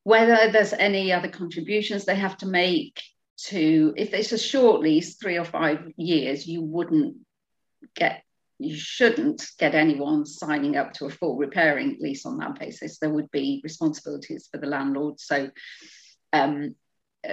Whether 0.05 0.51
there's 0.51 0.73
any 0.73 1.13
other 1.13 1.27
contributions 1.27 2.05
they 2.05 2.15
have 2.15 2.35
to 2.37 2.47
make 2.47 2.99
to, 3.49 3.93
if 3.95 4.11
it's 4.15 4.31
a 4.31 4.39
short 4.39 4.81
lease, 4.81 5.17
three 5.17 5.37
or 5.37 5.45
five 5.45 5.87
years, 5.95 6.47
you 6.47 6.63
wouldn't 6.63 7.17
get 7.95 8.23
you 8.57 8.75
shouldn't 8.75 9.45
get 9.59 9.75
anyone 9.75 10.25
signing 10.25 10.77
up 10.77 10.93
to 10.93 11.05
a 11.05 11.09
full 11.11 11.35
repairing 11.37 11.97
lease 11.99 12.25
on 12.25 12.37
that 12.37 12.57
basis. 12.57 12.97
There 12.97 13.09
would 13.09 13.29
be 13.29 13.61
responsibilities 13.63 14.47
for 14.51 14.57
the 14.57 14.65
landlord. 14.65 15.19
So, 15.19 15.51
um, 16.33 16.75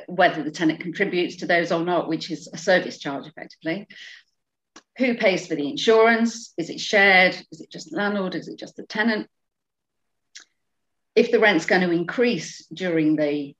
whether 0.06 0.42
the 0.42 0.50
tenant 0.50 0.80
contributes 0.80 1.36
to 1.36 1.46
those 1.46 1.72
or 1.72 1.84
not, 1.84 2.08
which 2.08 2.30
is 2.30 2.48
a 2.52 2.58
service 2.58 2.98
charge 2.98 3.26
effectively. 3.26 3.86
Who 4.98 5.14
pays 5.16 5.46
for 5.46 5.54
the 5.54 5.68
insurance? 5.68 6.52
Is 6.58 6.70
it 6.70 6.80
shared? 6.80 7.34
Is 7.50 7.60
it 7.60 7.70
just 7.70 7.90
the 7.90 7.96
landlord? 7.96 8.34
Is 8.34 8.48
it 8.48 8.58
just 8.58 8.76
the 8.76 8.84
tenant? 8.84 9.28
If 11.14 11.30
the 11.30 11.40
rent's 11.40 11.66
going 11.66 11.82
to 11.82 11.90
increase 11.90 12.66
during 12.72 13.16
the 13.16 13.54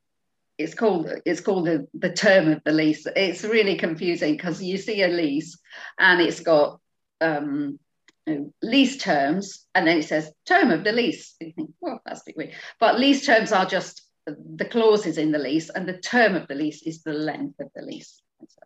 it's 0.58 0.74
called 0.74 1.10
it's 1.24 1.40
called 1.40 1.66
the, 1.66 1.88
the 1.94 2.12
term 2.12 2.48
of 2.48 2.62
the 2.64 2.72
lease. 2.72 3.06
It's 3.16 3.42
really 3.42 3.76
confusing 3.76 4.32
because 4.32 4.62
you 4.62 4.76
see 4.76 5.02
a 5.02 5.08
lease 5.08 5.58
and 5.98 6.20
it's 6.20 6.40
got 6.40 6.78
um, 7.20 7.78
you 8.26 8.34
know, 8.34 8.52
lease 8.62 8.98
terms, 8.98 9.66
and 9.74 9.86
then 9.86 9.98
it 9.98 10.04
says 10.04 10.30
term 10.46 10.70
of 10.70 10.84
the 10.84 10.92
lease. 10.92 11.34
You 11.40 11.52
think, 11.52 11.70
well, 11.80 12.00
that's 12.04 12.20
a 12.20 12.24
bit 12.26 12.36
weird. 12.36 12.52
But 12.78 12.98
lease 12.98 13.26
terms 13.26 13.52
are 13.52 13.66
just 13.66 14.02
the 14.26 14.64
clauses 14.64 15.18
in 15.18 15.32
the 15.32 15.38
lease, 15.38 15.70
and 15.70 15.88
the 15.88 15.98
term 15.98 16.34
of 16.34 16.46
the 16.48 16.54
lease 16.54 16.82
is 16.82 17.02
the 17.02 17.12
length 17.12 17.60
of 17.60 17.68
the 17.74 17.82
lease. 17.82 18.20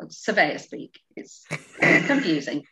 Surveyor 0.09 0.59
speak. 0.59 1.01
It's 1.17 1.45
confusing. 2.07 2.63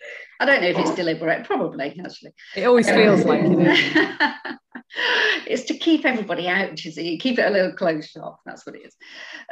I 0.41 0.47
don't 0.47 0.63
know 0.63 0.69
if 0.69 0.79
it's 0.79 0.95
deliberate. 0.95 1.45
Probably, 1.45 1.99
actually. 2.05 2.33
It 2.57 2.65
always 2.65 2.89
feels 2.89 3.25
like 3.25 3.43
it 3.45 3.59
is. 3.59 4.59
it's 5.47 5.65
to 5.65 5.79
keep 5.79 6.05
everybody 6.05 6.49
out, 6.49 6.83
you 6.85 6.91
see, 6.91 7.19
keep 7.19 7.39
it 7.39 7.47
a 7.47 7.51
little 7.51 7.73
closed 7.73 8.11
shop. 8.11 8.41
That's 8.45 8.67
what 8.67 8.77
it 8.77 8.87
is. 8.87 8.97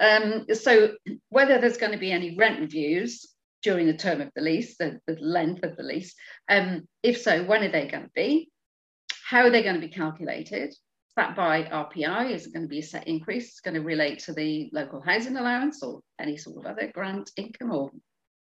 Um, 0.00 0.46
so, 0.54 0.94
whether 1.28 1.58
there's 1.58 1.76
going 1.76 1.92
to 1.92 1.98
be 1.98 2.12
any 2.12 2.36
rent 2.36 2.60
reviews 2.60 3.26
during 3.62 3.86
the 3.86 3.96
term 3.96 4.20
of 4.20 4.30
the 4.34 4.42
lease, 4.42 4.76
the, 4.76 5.00
the 5.06 5.16
length 5.20 5.62
of 5.62 5.76
the 5.76 5.82
lease? 5.82 6.14
Um, 6.48 6.88
if 7.02 7.20
so, 7.20 7.44
when 7.44 7.62
are 7.62 7.72
they 7.72 7.86
going 7.86 8.04
to 8.04 8.10
be? 8.14 8.50
How 9.24 9.42
are 9.42 9.50
they 9.50 9.62
going 9.62 9.76
to 9.76 9.86
be 9.86 9.92
calculated? 9.92 10.74
That 11.16 11.36
by 11.36 11.64
RPI? 11.64 12.30
Is 12.30 12.46
going 12.46 12.62
to 12.62 12.68
be 12.68 12.78
a 12.78 12.82
set 12.82 13.06
increase? 13.06 13.48
It's 13.48 13.60
going 13.60 13.74
to 13.74 13.82
relate 13.82 14.20
to 14.20 14.32
the 14.32 14.70
local 14.72 15.00
housing 15.00 15.36
allowance 15.36 15.82
or 15.82 16.00
any 16.18 16.36
sort 16.36 16.56
of 16.56 16.66
other 16.66 16.90
grant 16.92 17.30
income 17.36 17.70
or 17.70 17.90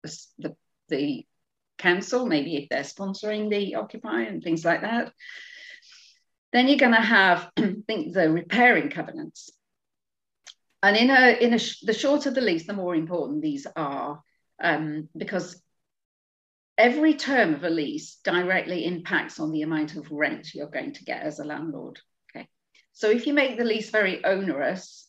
the, 0.03 0.19
the, 0.39 0.57
the 0.89 1.27
council, 1.79 2.27
maybe 2.27 2.57
if 2.57 2.69
they're 2.69 2.83
sponsoring 2.83 3.51
the 3.51 3.77
occupier 3.77 4.27
and 4.27 4.43
things 4.43 4.65
like 4.65 4.83
that. 4.83 5.13
Then 6.53 6.69
you're 6.69 6.79
going 6.79 6.93
to 6.93 7.01
have 7.01 7.51
I 7.57 7.75
think 7.87 8.13
the 8.13 8.31
repairing 8.31 8.91
covenants. 8.91 9.51
And 10.83 10.97
in 10.97 11.11
a 11.11 11.37
in 11.41 11.55
a 11.55 11.59
the 11.83 11.95
shorter 11.95 12.31
the 12.31 12.41
lease, 12.41 12.67
the 12.67 12.73
more 12.73 12.95
important 12.95 13.41
these 13.41 13.67
are 13.77 14.21
um, 14.63 15.09
because 15.17 15.61
every 16.77 17.15
term 17.15 17.55
of 17.55 17.65
a 17.65 17.71
lease 17.71 18.17
directly 18.25 18.85
impacts 18.85 19.39
on 19.39 19.53
the 19.53 19.63
amount 19.63 19.97
of 19.97 20.11
rent 20.11 20.55
you're 20.55 20.67
going 20.67 20.93
to 20.95 21.05
get 21.05 21.23
as 21.23 21.39
a 21.39 21.45
landlord. 21.45 22.01
So 22.93 23.11
if 23.11 23.27
you 23.27 23.33
make 23.33 23.57
the 23.57 23.65
lease 23.65 23.91
very 23.91 24.25
onerous, 24.25 25.09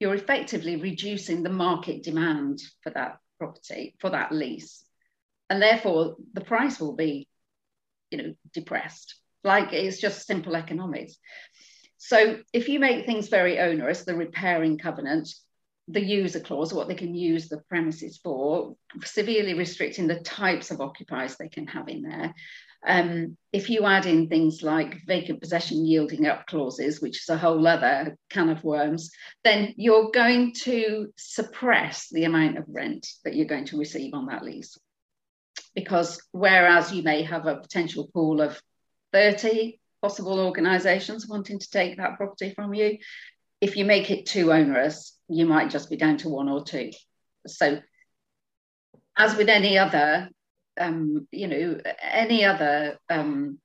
you're 0.00 0.14
effectively 0.14 0.76
reducing 0.76 1.42
the 1.42 1.50
market 1.50 2.02
demand 2.02 2.60
for 2.82 2.90
that 2.90 3.18
property 3.38 3.96
for 4.00 4.10
that 4.10 4.32
lease, 4.32 4.84
and 5.50 5.60
therefore 5.60 6.16
the 6.32 6.40
price 6.40 6.80
will 6.80 6.94
be, 6.94 7.28
you 8.10 8.18
know, 8.18 8.34
depressed. 8.52 9.16
Like 9.42 9.72
it's 9.72 10.00
just 10.00 10.26
simple 10.26 10.56
economics. 10.56 11.16
So 11.98 12.38
if 12.52 12.68
you 12.68 12.80
make 12.80 13.06
things 13.06 13.28
very 13.28 13.58
onerous, 13.58 14.04
the 14.04 14.14
repairing 14.14 14.78
covenant, 14.78 15.28
the 15.88 16.02
user 16.02 16.40
clause, 16.40 16.72
what 16.72 16.88
they 16.88 16.94
can 16.94 17.14
use 17.14 17.48
the 17.48 17.58
premises 17.68 18.18
for, 18.22 18.76
severely 19.04 19.54
restricting 19.54 20.06
the 20.06 20.20
types 20.20 20.70
of 20.70 20.80
occupiers 20.80 21.36
they 21.36 21.48
can 21.48 21.66
have 21.66 21.88
in 21.88 22.02
there. 22.02 22.34
Um, 22.86 23.36
if 23.52 23.70
you 23.70 23.86
add 23.86 24.04
in 24.04 24.28
things 24.28 24.62
like 24.62 25.06
vacant 25.06 25.40
possession 25.40 25.86
yielding 25.86 26.26
up 26.26 26.46
clauses, 26.46 27.00
which 27.00 27.22
is 27.22 27.28
a 27.28 27.38
whole 27.38 27.66
other 27.66 28.16
can 28.28 28.50
of 28.50 28.62
worms, 28.62 29.10
then 29.42 29.74
you're 29.76 30.10
going 30.10 30.52
to 30.64 31.12
suppress 31.16 32.08
the 32.10 32.24
amount 32.24 32.58
of 32.58 32.64
rent 32.68 33.06
that 33.24 33.34
you're 33.34 33.46
going 33.46 33.66
to 33.66 33.78
receive 33.78 34.12
on 34.12 34.26
that 34.26 34.44
lease. 34.44 34.76
Because 35.74 36.22
whereas 36.32 36.92
you 36.92 37.02
may 37.02 37.22
have 37.22 37.46
a 37.46 37.56
potential 37.56 38.08
pool 38.12 38.40
of 38.40 38.60
30 39.12 39.78
possible 40.02 40.38
organisations 40.38 41.26
wanting 41.26 41.58
to 41.58 41.70
take 41.70 41.96
that 41.96 42.18
property 42.18 42.52
from 42.54 42.74
you, 42.74 42.98
if 43.60 43.76
you 43.76 43.86
make 43.86 44.10
it 44.10 44.26
too 44.26 44.52
onerous, 44.52 45.16
you 45.28 45.46
might 45.46 45.70
just 45.70 45.88
be 45.88 45.96
down 45.96 46.18
to 46.18 46.28
one 46.28 46.50
or 46.50 46.62
two. 46.62 46.90
So, 47.46 47.80
as 49.16 49.36
with 49.36 49.48
any 49.48 49.78
other, 49.78 50.28
um, 50.80 51.26
you 51.30 51.48
know, 51.48 51.78
any 52.02 52.44
other 52.44 52.98
um, 53.08 53.58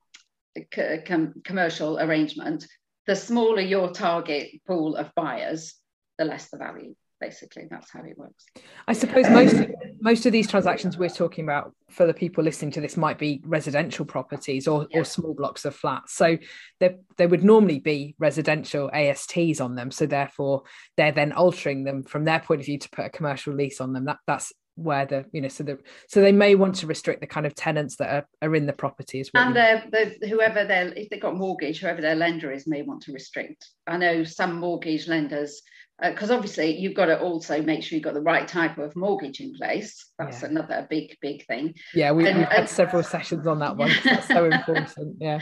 com- 1.05 1.41
commercial 1.43 1.99
arrangement, 1.99 2.67
the 3.07 3.15
smaller 3.15 3.61
your 3.61 3.91
target 3.91 4.61
pool 4.67 4.95
of 4.95 5.13
buyers, 5.15 5.75
the 6.17 6.25
less 6.25 6.49
the 6.49 6.57
value 6.57 6.95
basically. 7.19 7.67
That's 7.69 7.91
how 7.91 8.03
it 8.03 8.17
works. 8.17 8.45
I 8.87 8.93
suppose 8.93 9.29
most 9.29 9.55
most 10.01 10.25
of 10.25 10.31
these 10.31 10.49
transactions 10.49 10.97
we're 10.97 11.09
talking 11.09 11.43
about 11.43 11.73
for 11.89 12.07
the 12.07 12.13
people 12.13 12.43
listening 12.43 12.71
to 12.71 12.81
this 12.81 12.97
might 12.97 13.17
be 13.17 13.41
residential 13.45 14.05
properties 14.05 14.67
or, 14.67 14.87
yeah. 14.89 14.99
or 15.01 15.05
small 15.05 15.33
blocks 15.33 15.65
of 15.65 15.75
flats. 15.75 16.13
So 16.13 16.37
there, 16.79 16.95
there 17.17 17.27
would 17.27 17.43
normally 17.43 17.79
be 17.79 18.15
residential 18.19 18.89
asts 18.93 19.59
on 19.59 19.75
them. 19.75 19.91
So 19.91 20.05
therefore 20.05 20.63
they're 20.97 21.11
then 21.11 21.33
altering 21.33 21.83
them 21.83 22.03
from 22.03 22.25
their 22.25 22.39
point 22.39 22.61
of 22.61 22.65
view 22.65 22.79
to 22.79 22.89
put 22.89 23.05
a 23.05 23.09
commercial 23.09 23.53
lease 23.53 23.81
on 23.81 23.93
them. 23.93 24.05
That 24.05 24.17
that's 24.25 24.53
where 24.79 25.05
the 25.05 25.25
you 25.31 25.41
know 25.41 25.47
so 25.47 25.63
the 25.63 25.77
so 26.07 26.21
they 26.21 26.31
may 26.31 26.55
want 26.55 26.75
to 26.75 26.87
restrict 26.87 27.21
the 27.21 27.27
kind 27.27 27.45
of 27.45 27.53
tenants 27.55 27.95
that 27.97 28.09
are, 28.09 28.27
are 28.41 28.55
in 28.55 28.65
the 28.65 28.73
property 28.73 29.19
as 29.19 29.29
well 29.33 29.45
and 29.45 29.55
the, 29.55 30.15
the 30.21 30.27
whoever 30.27 30.65
their 30.65 30.87
if 30.93 31.09
they've 31.09 31.21
got 31.21 31.35
mortgage 31.35 31.79
whoever 31.79 32.01
their 32.01 32.15
lender 32.15 32.51
is 32.51 32.67
may 32.67 32.81
want 32.81 33.01
to 33.01 33.11
restrict 33.11 33.69
i 33.87 33.97
know 33.97 34.23
some 34.23 34.59
mortgage 34.59 35.07
lenders 35.07 35.61
because 36.01 36.31
uh, 36.31 36.35
obviously 36.35 36.77
you've 36.77 36.93
got 36.93 37.07
to 37.07 37.19
also 37.19 37.61
make 37.61 37.83
sure 37.83 37.95
you've 37.97 38.03
got 38.03 38.13
the 38.13 38.21
right 38.21 38.47
type 38.47 38.77
of 38.77 38.95
mortgage 38.95 39.41
in 39.41 39.53
place. 39.53 40.05
That's 40.17 40.41
yeah. 40.41 40.49
another 40.49 40.87
big, 40.89 41.17
big 41.21 41.45
thing. 41.45 41.75
Yeah, 41.93 42.11
we, 42.11 42.25
have 42.25 42.49
had 42.49 42.69
several 42.69 43.03
sessions 43.03 43.45
on 43.45 43.59
that 43.59 43.75
one. 43.75 43.91
That's 44.03 44.27
so 44.27 44.45
important. 44.51 45.17
Yeah. 45.19 45.39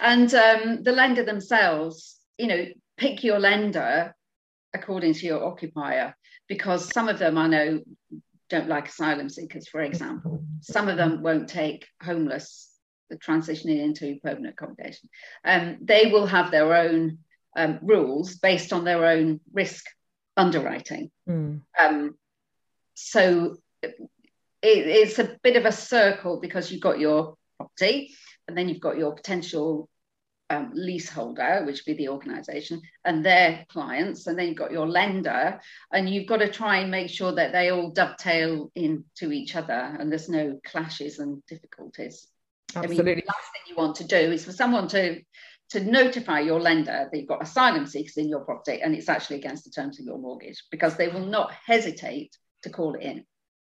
And 0.00 0.32
um, 0.34 0.82
the 0.82 0.92
lender 0.92 1.24
themselves, 1.24 2.16
you 2.38 2.46
know, 2.46 2.66
pick 2.96 3.22
your 3.22 3.38
lender 3.38 4.14
according 4.74 5.14
to 5.14 5.26
your 5.26 5.44
occupier, 5.44 6.14
because 6.48 6.90
some 6.92 7.08
of 7.08 7.18
them 7.18 7.36
I 7.36 7.46
know 7.46 7.80
don't 8.48 8.68
like 8.68 8.88
asylum 8.88 9.28
seekers, 9.28 9.68
for 9.68 9.80
example. 9.82 10.44
Some 10.60 10.88
of 10.88 10.96
them 10.96 11.22
won't 11.22 11.48
take 11.48 11.86
homeless, 12.02 12.70
the 13.10 13.16
transitioning 13.16 13.80
into 13.80 14.18
permanent 14.22 14.54
accommodation. 14.54 15.08
Um, 15.44 15.78
they 15.80 16.06
will 16.06 16.26
have 16.26 16.50
their 16.50 16.74
own 16.74 17.18
um, 17.56 17.78
rules 17.82 18.36
based 18.36 18.72
on 18.72 18.84
their 18.84 19.06
own 19.06 19.40
risk 19.52 19.86
underwriting. 20.36 21.10
Mm. 21.28 21.62
Um, 21.78 22.14
so 22.94 23.56
it, 23.82 23.96
it's 24.62 25.18
a 25.18 25.36
bit 25.42 25.56
of 25.56 25.64
a 25.64 25.72
circle 25.72 26.40
because 26.40 26.70
you've 26.70 26.80
got 26.80 26.98
your 26.98 27.36
property 27.56 28.14
and 28.46 28.56
then 28.56 28.68
you've 28.68 28.80
got 28.80 28.98
your 28.98 29.14
potential 29.14 29.88
um, 30.50 30.70
leaseholder, 30.74 31.62
which 31.64 31.82
would 31.86 31.96
be 31.96 32.04
the 32.04 32.10
organization, 32.10 32.80
and 33.04 33.24
their 33.24 33.64
clients, 33.68 34.26
and 34.26 34.38
then 34.38 34.48
you've 34.48 34.56
got 34.56 34.72
your 34.72 34.88
lender, 34.88 35.60
and 35.92 36.08
you've 36.08 36.26
got 36.26 36.38
to 36.38 36.50
try 36.50 36.78
and 36.78 36.90
make 36.90 37.10
sure 37.10 37.32
that 37.32 37.52
they 37.52 37.70
all 37.70 37.90
dovetail 37.90 38.70
into 38.74 39.32
each 39.32 39.56
other 39.56 39.96
and 39.98 40.10
there's 40.10 40.28
no 40.28 40.58
clashes 40.64 41.18
and 41.18 41.44
difficulties. 41.46 42.28
Absolutely. 42.74 43.00
I 43.00 43.04
mean, 43.04 43.24
the 43.24 43.32
last 43.32 43.52
thing 43.52 43.62
you 43.66 43.76
want 43.76 43.96
to 43.96 44.04
do 44.04 44.16
is 44.16 44.44
for 44.44 44.52
someone 44.52 44.88
to 44.88 45.20
to 45.70 45.80
notify 45.80 46.40
your 46.40 46.60
lender 46.60 47.08
that 47.10 47.18
you've 47.18 47.28
got 47.28 47.42
asylum 47.42 47.86
seekers 47.86 48.16
in 48.16 48.28
your 48.28 48.40
property 48.40 48.80
and 48.80 48.94
it's 48.94 49.08
actually 49.08 49.36
against 49.36 49.64
the 49.64 49.70
terms 49.70 50.00
of 50.00 50.06
your 50.06 50.16
mortgage 50.16 50.64
because 50.70 50.96
they 50.96 51.08
will 51.08 51.26
not 51.26 51.52
hesitate 51.66 52.34
to 52.62 52.70
call 52.70 52.94
it 52.94 53.02
in. 53.02 53.24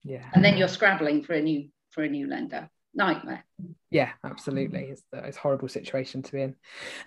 Yeah. 0.04 0.24
And 0.34 0.46
then 0.46 0.58
you're 0.58 0.68
scrabbling 0.68 1.24
for 1.24 1.34
a 1.34 1.42
new 1.42 1.70
for 1.90 2.04
a 2.04 2.10
new 2.10 2.28
lender. 2.28 2.70
Nightmare. 2.98 3.46
Yeah, 3.90 4.12
absolutely. 4.24 4.86
It's, 4.86 5.04
it's 5.14 5.38
a 5.38 5.40
horrible 5.40 5.70
situation 5.70 6.22
to 6.24 6.32
be 6.32 6.42
in. 6.42 6.56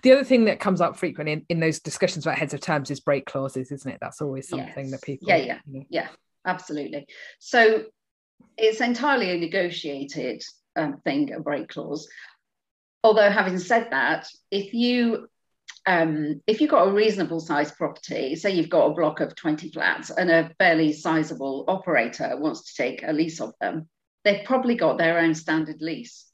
The 0.01 0.13
other 0.13 0.23
thing 0.23 0.45
that 0.45 0.59
comes 0.59 0.81
up 0.81 0.95
frequently 0.95 1.33
in, 1.33 1.45
in 1.49 1.59
those 1.59 1.79
discussions 1.79 2.25
about 2.25 2.39
heads 2.39 2.53
of 2.53 2.61
terms 2.61 2.89
is 2.89 2.99
break 2.99 3.25
clauses, 3.25 3.71
isn't 3.71 3.91
it? 3.91 3.99
That's 4.01 4.21
always 4.21 4.47
something 4.47 4.85
Yes. 4.85 4.91
that 4.91 5.01
people. 5.03 5.27
Yeah, 5.27 5.35
yeah, 5.35 5.59
you 5.69 5.79
know- 5.79 5.85
yeah, 5.89 6.07
absolutely. 6.45 7.05
So 7.39 7.83
it's 8.57 8.81
entirely 8.81 9.31
a 9.31 9.37
negotiated 9.37 10.41
um, 10.75 11.01
thing, 11.03 11.33
a 11.33 11.39
break 11.39 11.67
clause. 11.69 12.07
Although, 13.03 13.29
having 13.29 13.59
said 13.59 13.89
that, 13.91 14.27
if 14.49 14.73
you 14.73 15.27
um, 15.87 16.41
if 16.45 16.61
you've 16.61 16.69
got 16.69 16.87
a 16.87 16.91
reasonable 16.91 17.39
sized 17.39 17.75
property, 17.75 18.35
say 18.35 18.51
you've 18.51 18.69
got 18.69 18.85
a 18.85 18.93
block 18.93 19.19
of 19.19 19.35
20 19.35 19.71
flats 19.71 20.11
and 20.11 20.29
a 20.29 20.51
fairly 20.59 20.93
sizable 20.93 21.65
operator 21.67 22.37
wants 22.37 22.65
to 22.65 22.83
take 22.83 23.01
a 23.03 23.11
lease 23.11 23.41
of 23.41 23.53
them, 23.59 23.89
they've 24.23 24.45
probably 24.45 24.75
got 24.75 24.97
their 24.97 25.19
own 25.19 25.33
standard 25.33 25.81
lease. 25.81 26.25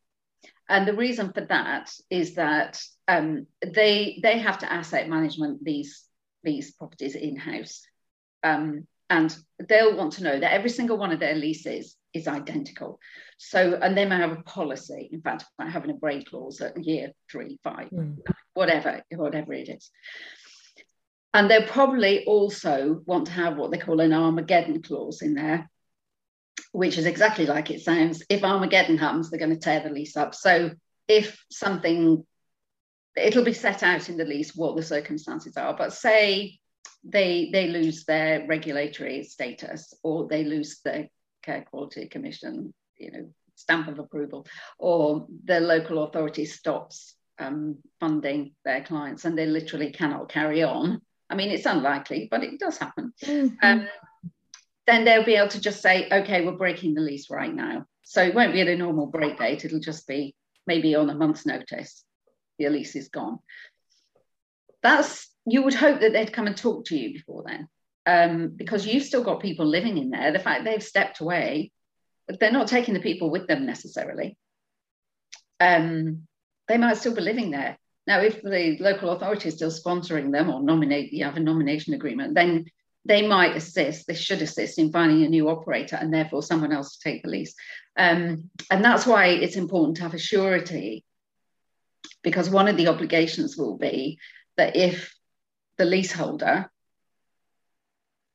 And 0.69 0.87
the 0.87 0.95
reason 0.95 1.31
for 1.33 1.41
that 1.41 1.91
is 2.09 2.35
that 2.35 2.81
um, 3.07 3.47
they 3.65 4.19
they 4.21 4.37
have 4.39 4.59
to 4.59 4.71
asset 4.71 5.07
management 5.07 5.63
these 5.63 6.03
these 6.43 6.73
properties 6.73 7.15
in 7.15 7.37
house, 7.37 7.83
um, 8.43 8.85
and 9.09 9.35
they'll 9.69 9.95
want 9.95 10.13
to 10.13 10.23
know 10.23 10.39
that 10.39 10.53
every 10.53 10.69
single 10.69 10.97
one 10.97 11.11
of 11.11 11.19
their 11.19 11.35
leases 11.35 11.95
is 12.13 12.27
identical. 12.27 12.99
So, 13.37 13.79
and 13.81 13.97
they 13.97 14.05
may 14.05 14.17
have 14.17 14.31
a 14.31 14.43
policy, 14.43 15.09
in 15.11 15.21
fact, 15.21 15.45
about 15.57 15.71
having 15.71 15.91
a 15.91 15.93
break 15.93 16.29
clause 16.29 16.59
at 16.59 16.83
year 16.83 17.11
three, 17.31 17.59
five, 17.63 17.89
Mm. 17.89 18.17
whatever, 18.53 19.03
whatever 19.15 19.53
it 19.53 19.69
is. 19.69 19.89
And 21.33 21.49
they'll 21.49 21.67
probably 21.67 22.25
also 22.25 23.01
want 23.05 23.27
to 23.27 23.33
have 23.33 23.57
what 23.57 23.71
they 23.71 23.77
call 23.77 23.99
an 23.99 24.13
Armageddon 24.13 24.81
clause 24.81 25.21
in 25.21 25.35
there, 25.35 25.69
which 26.71 26.97
is 26.97 27.05
exactly 27.05 27.45
like 27.45 27.71
it 27.71 27.81
sounds. 27.81 28.23
If 28.29 28.43
Armageddon 28.43 28.97
happens, 28.97 29.29
they're 29.29 29.39
going 29.39 29.53
to 29.53 29.59
tear 29.59 29.81
the 29.81 29.89
lease 29.89 30.17
up. 30.17 30.35
So 30.35 30.71
if 31.07 31.43
something, 31.51 32.25
it'll 33.15 33.43
be 33.43 33.53
set 33.53 33.83
out 33.83 34.09
in 34.09 34.17
the 34.17 34.25
lease 34.25 34.55
what 34.55 34.75
the 34.75 34.83
circumstances 34.83 35.57
are. 35.57 35.75
But 35.75 35.93
say 35.93 36.59
they 37.03 37.49
they 37.51 37.67
lose 37.67 38.05
their 38.05 38.45
regulatory 38.47 39.23
status 39.23 39.93
or 40.03 40.27
they 40.27 40.43
lose 40.43 40.79
their 40.83 41.07
care 41.43 41.65
quality 41.69 42.07
commission, 42.07 42.73
you 42.97 43.11
know, 43.11 43.29
stamp 43.55 43.87
of 43.87 43.99
approval, 43.99 44.45
or 44.77 45.27
the 45.45 45.59
local 45.59 46.03
authority 46.03 46.45
stops 46.45 47.15
um, 47.39 47.77
funding 47.99 48.53
their 48.65 48.83
clients 48.83 49.25
and 49.25 49.37
they 49.37 49.45
literally 49.45 49.91
cannot 49.91 50.29
carry 50.29 50.63
on. 50.63 51.01
I 51.29 51.35
mean, 51.35 51.49
it's 51.49 51.65
unlikely, 51.65 52.27
but 52.31 52.43
it 52.43 52.59
does 52.59 52.77
happen. 52.77 53.13
Um, 53.61 53.87
then 54.87 55.03
they'll 55.03 55.25
be 55.25 55.35
able 55.35 55.49
to 55.49 55.61
just 55.61 55.81
say, 55.81 56.07
okay, 56.09 56.45
we're 56.45 56.53
breaking 56.53 56.93
the 56.93 57.01
lease 57.01 57.29
right 57.29 57.53
now. 57.53 57.85
So 58.03 58.23
it 58.23 58.33
won't 58.33 58.53
be 58.53 58.61
at 58.61 58.69
a 58.69 58.77
normal 58.77 59.07
break 59.07 59.37
date. 59.37 59.65
It'll 59.65 59.81
just 59.81 60.07
be 60.07 60.33
maybe 60.65 60.95
on 60.95 61.09
a 61.09 61.15
month's 61.15 61.45
notice. 61.45 62.03
Your 62.57 62.71
lease 62.71 62.95
is 62.95 63.09
gone. 63.09 63.39
That's 64.81 65.29
you 65.45 65.63
would 65.63 65.73
hope 65.73 65.99
that 65.99 66.13
they'd 66.13 66.33
come 66.33 66.47
and 66.47 66.57
talk 66.57 66.85
to 66.85 66.97
you 66.97 67.13
before 67.13 67.43
then, 67.45 67.67
um, 68.05 68.53
because 68.55 68.85
you've 68.85 69.03
still 69.03 69.23
got 69.23 69.41
people 69.41 69.65
living 69.65 69.97
in 69.97 70.09
there. 70.09 70.31
The 70.31 70.39
fact 70.39 70.63
they've 70.63 70.83
stepped 70.83 71.19
away, 71.19 71.71
but 72.27 72.39
they're 72.39 72.51
not 72.51 72.67
taking 72.67 72.93
the 72.93 72.99
people 72.99 73.29
with 73.29 73.47
them 73.47 73.65
necessarily. 73.65 74.37
Um, 75.59 76.27
they 76.67 76.77
might 76.77 76.97
still 76.97 77.15
be 77.15 77.21
living 77.21 77.51
there. 77.51 77.77
Now, 78.05 78.21
if 78.21 78.41
the 78.41 78.77
local 78.79 79.11
authority 79.11 79.49
is 79.49 79.55
still 79.55 79.71
sponsoring 79.71 80.31
them 80.31 80.49
or 80.49 80.61
nominate, 80.61 81.11
you 81.11 81.25
have 81.25 81.37
a 81.37 81.41
nomination 81.41 81.93
agreement, 81.93 82.35
then 82.35 82.65
they 83.07 83.25
might 83.25 83.55
assist, 83.55 84.07
they 84.07 84.13
should 84.13 84.41
assist 84.41 84.77
in 84.77 84.91
finding 84.91 85.23
a 85.23 85.29
new 85.29 85.49
operator 85.49 85.95
and 85.95 86.13
therefore 86.13 86.43
someone 86.43 86.73
else 86.73 86.97
to 86.97 87.09
take 87.09 87.23
the 87.23 87.29
lease. 87.29 87.55
Um, 87.97 88.49
and 88.69 88.83
that's 88.83 89.07
why 89.07 89.27
it's 89.27 89.55
important 89.55 89.97
to 89.97 90.03
have 90.03 90.13
a 90.13 90.19
surety, 90.19 91.03
because 92.21 92.49
one 92.49 92.67
of 92.67 92.77
the 92.77 92.87
obligations 92.87 93.57
will 93.57 93.77
be 93.77 94.19
that 94.57 94.75
if 94.75 95.15
the 95.77 95.85
leaseholder, 95.85 96.69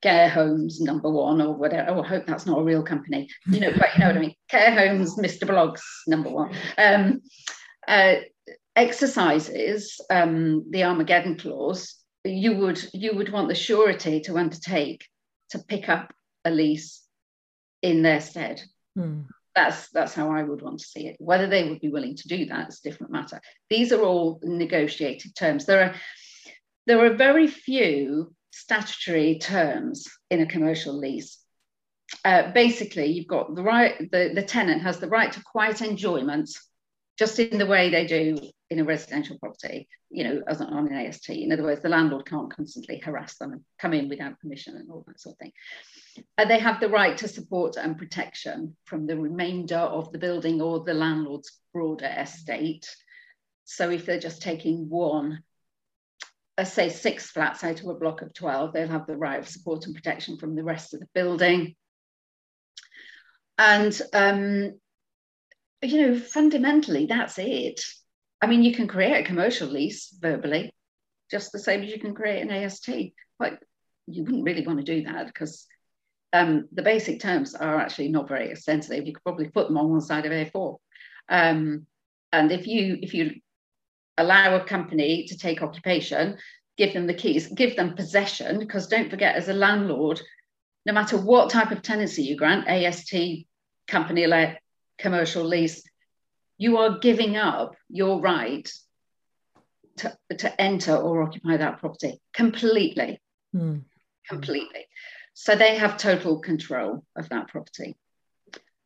care 0.01 0.29
homes 0.29 0.81
number 0.81 1.11
one 1.11 1.41
or 1.41 1.55
whatever, 1.55 1.91
oh, 1.91 2.03
I 2.03 2.09
hope 2.09 2.27
that's 2.27 2.47
not 2.47 2.59
a 2.59 2.65
real 2.65 2.83
company, 2.83 3.29
you 3.47 3.61
know, 3.61 3.73
but 3.79 3.95
you 3.95 4.01
know 4.01 4.09
what 4.09 4.17
I 4.17 4.21
mean, 4.21 4.35
care 4.49 4.73
homes, 4.73 5.17
Mr. 5.17 5.47
Bloggs 5.47 5.83
number 6.07 6.31
one, 6.31 6.55
um, 6.79 7.21
uh, 7.87 8.15
exercises 8.75 10.01
um, 10.11 10.65
the 10.71 10.85
Armageddon 10.85 11.37
clause, 11.37 12.02
you 12.25 12.55
would 12.55 12.83
you 12.93 13.15
would 13.15 13.33
want 13.33 13.49
the 13.49 13.55
surety 13.55 14.21
to 14.21 14.39
undertake 14.39 15.07
to 15.51 15.59
pick 15.59 15.89
up 15.89 16.13
a 16.45 16.51
lease 16.51 17.03
in 17.83 18.03
their 18.03 18.21
stead. 18.21 18.63
Mm. 18.97 19.27
That's 19.55 19.91
that's 19.91 20.15
how 20.15 20.31
I 20.31 20.43
would 20.43 20.63
want 20.63 20.79
to 20.81 20.87
see 20.87 21.09
it. 21.09 21.17
Whether 21.19 21.47
they 21.47 21.69
would 21.69 21.81
be 21.81 21.91
willing 21.91 22.17
to 22.17 22.29
do 22.29 22.47
that 22.47 22.69
is 22.69 22.81
a 22.81 22.89
different 22.89 23.13
matter. 23.13 23.41
These 23.69 23.93
are 23.93 24.03
all 24.03 24.41
negotiated 24.43 25.35
terms. 25.35 25.67
There 25.67 25.83
are 25.83 25.95
there 26.87 27.05
are 27.05 27.15
very 27.15 27.47
few 27.47 28.35
statutory 28.51 29.39
terms 29.39 30.09
in 30.31 30.41
a 30.41 30.47
commercial 30.47 30.97
lease. 30.97 31.39
Uh, 32.25 32.53
basically, 32.53 33.07
you've 33.07 33.27
got 33.27 33.55
the 33.55 33.63
right, 33.63 34.11
the, 34.11 34.33
the 34.35 34.43
tenant 34.43 34.83
has 34.83 34.99
the 34.99 35.09
right 35.09 35.33
to 35.33 35.43
quiet 35.43 35.81
enjoyment, 35.81 36.51
just 37.19 37.39
in 37.39 37.59
the 37.59 37.67
way 37.67 37.89
they 37.89 38.07
do 38.07 38.37
in 38.73 38.81
a 38.81 38.85
residential 38.85 39.39
property, 39.39 39.89
you 40.11 40.25
know, 40.25 40.43
as 40.49 40.61
on 40.61 40.89
an 40.89 41.07
AST. 41.07 41.29
In 41.29 41.53
other 41.53 41.63
words, 41.63 41.83
the 41.83 41.89
landlord 41.89 42.27
can't 42.27 42.55
constantly 42.55 42.99
harass 42.99 43.37
them 43.37 43.53
and 43.53 43.61
come 43.79 43.93
in 43.93 44.09
without 44.09 44.41
permission 44.41 44.77
and 44.77 44.91
all 44.91 45.05
that 45.07 45.21
sort 45.21 45.35
of 45.35 45.39
thing. 45.39 45.53
They 46.49 46.59
have 46.59 46.81
the 46.81 46.89
right 46.89 47.17
to 47.19 47.29
support 47.29 47.77
and 47.77 47.99
protection 47.99 48.77
from 48.85 49.07
the 49.07 49.17
remainder 49.17 49.77
of 49.77 50.11
the 50.11 50.19
building 50.19 50.61
or 50.61 50.81
the 50.81 50.95
landlord's 50.95 51.53
broader 51.73 52.13
estate. 52.19 52.89
So 53.65 53.91
if 53.91 54.07
they're 54.07 54.19
just 54.19 54.43
taking 54.43 54.89
one, 54.89 55.43
let's 56.57 56.73
say 56.73 56.89
six 56.89 57.31
flats 57.31 57.63
out 57.63 57.81
of 57.81 57.87
a 57.87 57.95
block 57.95 58.23
of 58.23 58.35
12, 58.35 58.73
they'll 58.73 58.89
have 58.89 59.07
the 59.07 59.17
right 59.17 59.39
of 59.39 59.49
support 59.49 59.87
and 59.87 59.95
protection 59.95 60.39
from 60.39 60.55
the 60.55 60.65
rest 60.65 60.95
of 60.95 61.01
the 61.01 61.09
building. 61.15 61.77
And, 63.59 64.01
um, 64.13 64.81
you 65.83 66.01
know, 66.01 66.19
fundamentally, 66.19 67.07
that's 67.07 67.39
it. 67.39 67.83
I 68.43 68.49
mean, 68.49 68.65
you 68.65 68.75
can 68.75 68.89
create 68.89 69.21
a 69.21 69.27
commercial 69.27 69.69
lease 69.69 70.15
verbally, 70.21 70.75
just 71.31 71.53
the 71.53 71.61
same 71.61 71.83
as 71.83 71.93
you 71.93 72.01
can 72.01 72.13
create 72.13 72.43
an 72.43 72.51
AST. 72.51 72.91
But 73.39 73.61
you 74.09 74.25
wouldn't 74.25 74.45
really 74.45 74.67
want 74.67 74.81
to 74.81 74.85
do 74.85 75.05
that 75.05 75.27
because 75.27 75.67
um, 76.33 76.69
the 76.73 76.83
basic 76.83 77.21
terms 77.21 77.55
are 77.55 77.79
actually 77.79 78.09
not 78.09 78.29
very 78.29 78.51
extensive. 78.51 79.07
You 79.07 79.15
could 79.15 79.23
probably 79.23 79.49
put 79.49 79.69
them 79.69 79.79
on 79.79 79.91
one 79.91 80.01
side 80.01 80.27
of 80.27 80.33
A4. 80.33 80.77
Um, 81.29 81.87
and 82.33 82.51
if 82.51 82.67
you 82.67 82.99
if 83.01 83.15
you 83.15 83.37
allow 84.19 84.57
a 84.57 84.65
company 84.65 85.25
to 85.29 85.39
take 85.39 85.63
occupation, 85.63 86.37
give 86.77 86.93
them 86.93 87.07
the 87.07 87.15
keys, 87.15 87.47
give 87.47 87.77
them 87.77 87.95
possession, 87.95 88.59
because 88.59 88.89
don't 88.89 89.11
forget, 89.11 89.37
as 89.37 89.49
a 89.49 89.55
landlord, 89.55 90.21
no 90.85 90.93
matter 90.93 91.17
what 91.17 91.51
type 91.51 91.71
of 91.71 91.83
tenancy 91.83 92.25
you 92.25 92.37
grant, 92.37 92.67
AST, 92.67 93.15
company 93.87 94.27
let 94.27 94.61
commercial 94.99 95.45
lease, 95.45 95.83
you 96.59 96.79
are 96.79 96.99
giving 96.99 97.37
up 97.37 97.75
your 97.89 98.21
right 98.21 98.71
to, 99.97 100.17
to 100.39 100.61
enter 100.61 100.97
or 100.97 101.23
occupy 101.23 101.57
that 101.57 101.79
property 101.79 102.21
completely. 102.33 103.21
Mm. 103.55 103.83
Completely. 104.29 104.87
So 105.35 105.55
they 105.55 105.77
have 105.77 105.97
total 105.97 106.39
control 106.39 107.05
of 107.17 107.29
that 107.31 107.49
property. 107.49 107.97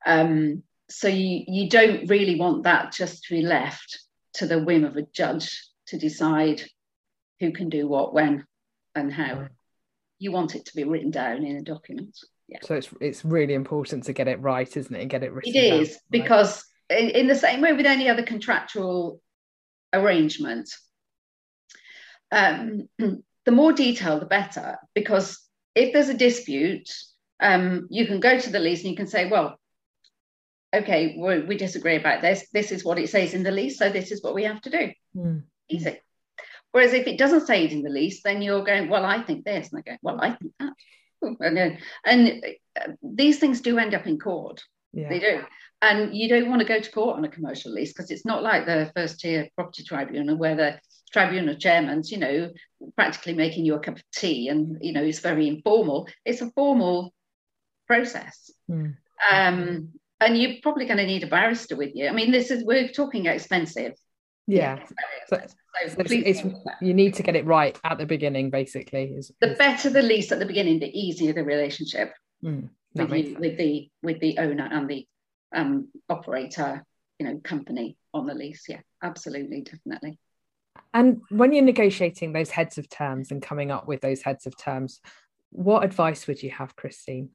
Um, 0.05 0.63
so 0.89 1.09
you, 1.09 1.45
you 1.47 1.69
don't 1.69 2.09
really 2.09 2.37
want 2.37 2.65
that 2.65 2.93
just 2.93 3.25
to 3.25 3.35
be 3.35 3.43
left 3.43 3.99
to 4.35 4.47
the 4.47 4.63
whim 4.63 4.85
of 4.85 4.97
a 4.97 5.03
judge 5.03 5.65
to 5.89 5.99
decide 5.99 6.63
who 7.41 7.53
can 7.53 7.69
do 7.69 7.87
what, 7.87 8.15
when, 8.15 8.45
and 8.95 9.13
how. 9.13 9.49
You 10.19 10.33
want 10.33 10.55
it 10.55 10.65
to 10.67 10.75
be 10.75 10.85
written 10.85 11.11
down 11.11 11.45
in 11.45 11.57
a 11.57 11.63
document. 11.63 12.17
Yeah. 12.49 12.59
So 12.63 12.75
it's 12.75 12.89
it's 13.01 13.25
really 13.25 13.55
important 13.55 14.05
to 14.05 14.13
get 14.13 14.29
it 14.29 14.41
right, 14.41 14.75
isn't 14.75 14.95
it? 14.95 15.01
And 15.01 15.11
get 15.11 15.23
it 15.23 15.33
written. 15.33 15.55
It 15.55 15.71
down, 15.71 15.81
is 15.81 15.91
right? 15.91 15.99
because 16.11 16.65
in, 16.91 17.11
in 17.11 17.27
the 17.27 17.35
same 17.35 17.61
way 17.61 17.73
with 17.73 17.87
any 17.87 18.09
other 18.09 18.23
contractual 18.23 19.21
arrangement, 19.93 20.71
um, 22.33 22.89
the 22.99 23.53
more 23.53 23.73
detail, 23.73 24.19
the 24.19 24.27
better. 24.27 24.79
Because 24.95 25.41
if 25.75 25.93
there's 25.93 26.09
a 26.09 26.15
dispute, 26.15 26.91
um, 27.41 27.87
you 27.91 28.07
can 28.07 28.21
go 28.21 28.39
to 28.39 28.51
the 28.51 28.59
lease 28.59 28.83
and 28.83 28.91
you 28.91 28.97
can 28.97 29.07
say, 29.07 29.29
well, 29.29 29.59
okay, 30.75 31.17
we, 31.19 31.41
we 31.41 31.57
disagree 31.57 31.97
about 31.97 32.23
this. 32.23 32.49
This 32.53 32.73
is 32.73 32.85
what 32.85 32.99
it 32.99 33.09
says 33.09 33.35
in 33.35 33.43
the 33.43 33.51
lease, 33.51 33.79
so 33.79 33.91
this 33.91 34.11
is 34.11 34.23
what 34.23 34.35
we 34.35 34.45
have 34.45 34.61
to 34.63 34.71
do. 34.71 34.93
Mm. 35.17 35.43
Easy. 35.69 36.01
Whereas 36.73 36.93
if 36.93 37.07
it 37.07 37.19
doesn't 37.19 37.47
say 37.47 37.65
it 37.65 37.73
in 37.73 37.83
the 37.83 37.91
lease, 37.91 38.23
then 38.23 38.43
you're 38.43 38.65
going, 38.65 38.89
well, 38.89 39.05
I 39.05 39.23
think 39.23 39.45
this, 39.45 39.73
and 39.73 39.79
I 39.87 39.91
go, 39.91 39.97
well, 40.03 40.19
I 40.21 40.33
think 40.33 40.53
that. 40.61 40.73
And, 41.41 41.79
and 42.05 42.45
uh, 42.79 42.93
these 43.03 43.39
things 43.39 43.61
do 43.61 43.79
end 43.79 43.95
up 43.95 44.07
in 44.07 44.19
court. 44.19 44.63
Yeah. 44.97 45.09
They 45.09 45.19
do. 45.19 45.43
And 45.83 46.17
you 46.17 46.29
don't 46.29 46.49
want 46.49 46.61
to 46.61 46.67
go 46.67 46.81
to 46.81 46.91
court 46.91 47.19
on 47.19 47.25
a 47.25 47.29
commercial 47.29 47.73
lease 47.73 47.93
because 47.93 48.11
it's 48.11 48.25
not 48.25 48.43
like 48.43 48.65
the 48.65 48.91
first 48.97 49.21
tier 49.21 49.49
property 49.55 49.85
tribunal 49.85 50.37
where 50.37 50.57
the 50.57 50.81
tribunal 51.13 51.55
chairman's, 51.55 52.11
you 52.11 52.19
know, 52.19 52.51
practically 52.97 53.35
making 53.35 53.67
you 53.67 53.75
a 53.75 53.79
cup 53.79 53.97
of 53.97 54.03
tea 54.15 54.49
and, 54.49 54.79
you 54.81 54.93
know, 54.93 55.03
it's 55.03 55.21
very 55.21 55.49
informal. 55.49 56.09
It's 56.25 56.41
a 56.41 56.51
formal 56.53 57.13
process. 57.87 58.51
Mm. 58.71 58.97
Um, 59.31 59.91
and 60.19 60.39
you're 60.39 60.55
probably 60.63 60.87
going 60.87 60.97
to 60.97 61.07
need 61.07 61.25
a 61.25 61.29
barrister 61.29 61.77
with 61.77 61.95
you. 61.95 62.09
I 62.09 62.13
mean, 62.13 62.33
this 62.33 62.51
is 62.51 62.65
we're 62.65 62.89
talking 62.89 63.27
expensive. 63.27 63.93
Yeah. 64.47 64.79
So, 65.29 65.37
so 65.37 65.47
it's, 65.99 66.11
it's, 66.11 66.43
you 66.81 66.95
need 66.95 67.15
to 67.15 67.23
get 67.23 67.37
it 67.37 67.45
right 67.45 67.79
at 67.85 67.99
the 67.99 68.07
beginning, 68.07 68.49
basically. 68.49 69.13
Is, 69.17 69.31
the 69.41 69.55
better 69.59 69.91
the 69.91 70.03
lease 70.03 70.33
at 70.33 70.39
the 70.39 70.47
beginning, 70.47 70.79
the 70.79 70.99
easier 70.99 71.35
the 71.35 71.45
relationship 71.45 72.15
mm, 72.43 72.69
with, 73.05 73.27
you, 73.27 73.37
with 73.39 73.57
the 73.57 73.91
with 74.03 74.21
the 74.21 74.39
owner 74.39 74.69
and 74.71 74.89
the 74.89 75.07
um, 75.55 75.89
operator, 76.09 76.85
you 77.19 77.27
know, 77.27 77.41
company 77.43 77.97
on 78.13 78.27
the 78.27 78.35
lease. 78.35 78.65
Yeah, 78.69 78.81
absolutely, 79.03 79.63
definitely. 79.63 80.19
And 80.93 81.23
when 81.31 81.53
you're 81.53 81.65
negotiating 81.65 82.33
those 82.33 82.51
heads 82.51 82.79
of 82.79 82.89
terms 82.89 83.31
and 83.31 83.43
coming 83.43 83.71
up 83.71 83.87
with 83.87 84.01
those 84.01 84.23
heads 84.23 84.47
of 84.47 84.57
terms, 84.57 85.01
what 85.51 85.85
advice 85.85 86.27
would 86.27 86.43
you 86.43 86.51
have, 86.51 86.77
Christine? 86.77 87.31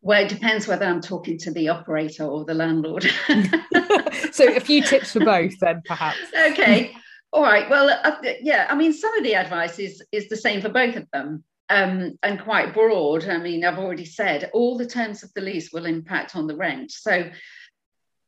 Well, 0.00 0.24
it 0.24 0.28
depends 0.28 0.68
whether 0.68 0.86
I'm 0.86 1.00
talking 1.00 1.38
to 1.38 1.50
the 1.50 1.70
operator 1.70 2.24
or 2.24 2.44
the 2.44 2.54
landlord. 2.54 3.02
so, 4.32 4.54
a 4.54 4.60
few 4.60 4.82
tips 4.82 5.12
for 5.12 5.20
both, 5.20 5.58
then, 5.58 5.82
perhaps. 5.86 6.18
Okay. 6.50 6.94
All 7.32 7.42
right. 7.42 7.68
Well, 7.68 7.90
uh, 7.90 8.16
yeah. 8.40 8.66
I 8.70 8.74
mean, 8.74 8.92
some 8.92 9.16
of 9.18 9.24
the 9.24 9.34
advice 9.34 9.78
is 9.78 10.02
is 10.12 10.28
the 10.28 10.36
same 10.36 10.60
for 10.60 10.68
both 10.68 10.96
of 10.96 11.06
them, 11.12 11.44
um, 11.68 12.18
and 12.22 12.42
quite 12.42 12.74
broad. 12.74 13.26
I 13.28 13.38
mean, 13.38 13.64
I've 13.64 13.78
already 13.78 14.04
said 14.04 14.50
all 14.52 14.78
the 14.78 14.86
terms 14.86 15.22
of 15.22 15.32
the 15.34 15.40
lease 15.40 15.72
will 15.72 15.86
impact 15.86 16.36
on 16.36 16.46
the 16.46 16.56
rent. 16.56 16.90
So, 16.92 17.30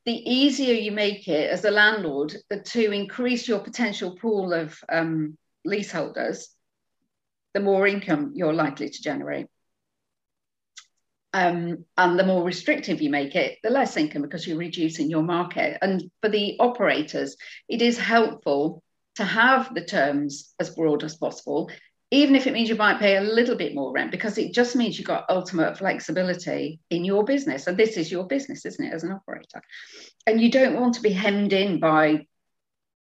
the 0.06 0.12
easier 0.12 0.74
you 0.74 0.92
make 0.92 1.28
it 1.28 1.50
as 1.50 1.64
a 1.64 1.70
landlord 1.70 2.34
to 2.64 2.90
increase 2.90 3.46
your 3.46 3.60
potential 3.60 4.16
pool 4.16 4.54
of 4.54 4.78
um, 4.88 5.36
leaseholders, 5.64 6.48
the 7.52 7.60
more 7.60 7.86
income 7.86 8.32
you're 8.34 8.54
likely 8.54 8.88
to 8.88 9.02
generate. 9.02 9.46
Um, 11.32 11.84
and 11.96 12.18
the 12.18 12.26
more 12.26 12.42
restrictive 12.42 13.00
you 13.00 13.10
make 13.10 13.36
it, 13.36 13.58
the 13.62 13.70
less 13.70 13.96
income 13.96 14.22
because 14.22 14.46
you're 14.46 14.58
reducing 14.58 15.10
your 15.10 15.22
market. 15.22 15.78
And 15.80 16.10
for 16.22 16.28
the 16.28 16.56
operators, 16.58 17.36
it 17.68 17.82
is 17.82 17.98
helpful 17.98 18.82
to 19.16 19.24
have 19.24 19.74
the 19.74 19.84
terms 19.84 20.54
as 20.58 20.70
broad 20.70 21.04
as 21.04 21.16
possible, 21.16 21.70
even 22.10 22.34
if 22.34 22.46
it 22.46 22.52
means 22.52 22.68
you 22.68 22.74
might 22.74 22.98
pay 22.98 23.16
a 23.16 23.20
little 23.20 23.56
bit 23.56 23.74
more 23.74 23.92
rent, 23.92 24.10
because 24.10 24.36
it 24.36 24.52
just 24.52 24.74
means 24.74 24.98
you've 24.98 25.06
got 25.06 25.30
ultimate 25.30 25.78
flexibility 25.78 26.80
in 26.90 27.04
your 27.04 27.24
business. 27.24 27.66
And 27.66 27.76
this 27.76 27.96
is 27.96 28.10
your 28.10 28.26
business, 28.26 28.66
isn't 28.66 28.84
it, 28.84 28.92
as 28.92 29.04
an 29.04 29.12
operator? 29.12 29.62
And 30.26 30.40
you 30.40 30.50
don't 30.50 30.80
want 30.80 30.94
to 30.94 31.02
be 31.02 31.10
hemmed 31.12 31.52
in 31.52 31.78
by 31.78 32.26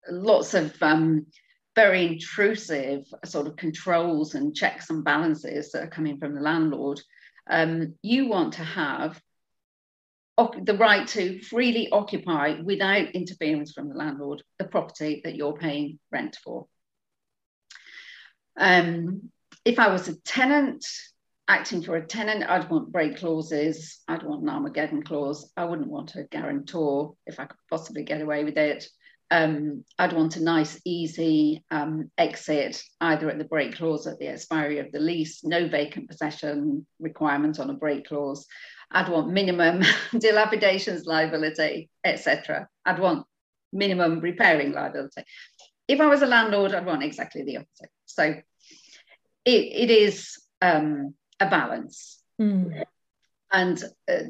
lots 0.09 0.53
of 0.55 0.75
um, 0.83 1.27
very 1.75 2.07
intrusive 2.07 3.07
sort 3.25 3.47
of 3.47 3.57
controls 3.57 4.35
and 4.35 4.55
checks 4.55 4.91
and 4.91 5.03
balances 5.03 5.73
that 5.73 5.85
are 5.85 5.91
coming 5.91 6.19
from 6.19 6.35
the 6.35 6.41
landlord. 6.41 7.01
Um, 7.49 7.95
you 8.03 8.29
want 8.29 8.55
to 8.55 8.65
have 8.65 9.21
the 10.37 10.77
right 10.77 11.07
to 11.09 11.41
freely 11.43 11.91
occupy 11.91 12.61
without 12.63 13.11
interference 13.11 13.73
from 13.73 13.89
the 13.89 13.95
landlord 13.95 14.43
the 14.59 14.65
property 14.65 15.21
that 15.25 15.37
you're 15.37 15.57
paying 15.57 15.99
rent 16.11 16.37
for. 16.43 16.67
Um, 18.59 19.31
if 19.65 19.79
I 19.79 19.89
was 19.89 20.09
a 20.09 20.21
tenant 20.21 20.85
acting 21.49 21.83
for 21.83 21.97
a 21.97 22.07
tenant, 22.07 22.49
I'd 22.49 22.71
want 22.71 22.93
break 22.93 23.19
clauses. 23.19 23.99
I'd 24.09 24.23
want 24.23 24.43
an 24.43 24.49
Armageddon 24.49 25.03
clause. 25.03 25.51
I 25.57 25.65
wouldn't 25.65 25.89
want 25.89 26.15
a 26.15 26.25
guarantor 26.25 27.15
if 27.27 27.41
I 27.41 27.45
could 27.47 27.59
possibly 27.69 28.05
get 28.05 28.21
away 28.21 28.45
with 28.45 28.57
it 28.57 28.89
um, 29.31 29.85
I'd 29.99 30.13
want 30.13 30.37
a 30.37 30.43
nice, 30.43 30.81
easy 30.85 31.65
um, 31.71 32.11
exit, 32.19 32.83
either 33.01 33.31
at 33.31 33.39
the 33.39 33.45
break 33.45 33.77
clause 33.77 34.07
at 34.07 34.19
the 34.19 34.27
expiry 34.27 34.79
of 34.79 34.91
the 34.91 34.99
lease, 34.99 35.45
no 35.45 35.69
vacant 35.69 36.09
possession 36.09 36.87
requirement 36.99 37.61
on 37.61 37.71
a 37.71 37.75
break 37.75 38.09
clause. 38.09 38.47
I'd 38.91 39.09
want 39.09 39.31
minimum 39.31 39.83
dilapidations 40.19 41.07
liability, 41.07 41.91
etc. 42.05 42.67
I'd 42.85 42.99
want 42.99 43.25
minimum 43.73 44.19
repairing 44.19 44.73
liability. 44.73 45.23
If 45.87 46.01
I 46.01 46.07
was 46.07 46.23
a 46.23 46.27
landlord, 46.27 46.75
I'd 46.75 46.87
want 46.87 47.05
exactly 47.05 47.45
the 47.45 47.59
opposite. 47.59 47.91
So 48.15 48.25
it, 48.25 48.43
it 49.45 49.91
is 49.91 50.39
um, 50.63 51.15
a 51.39 51.49
balance. 51.49 52.21
Mm. 52.41 52.85
And 53.53 53.83
uh, 54.09 54.23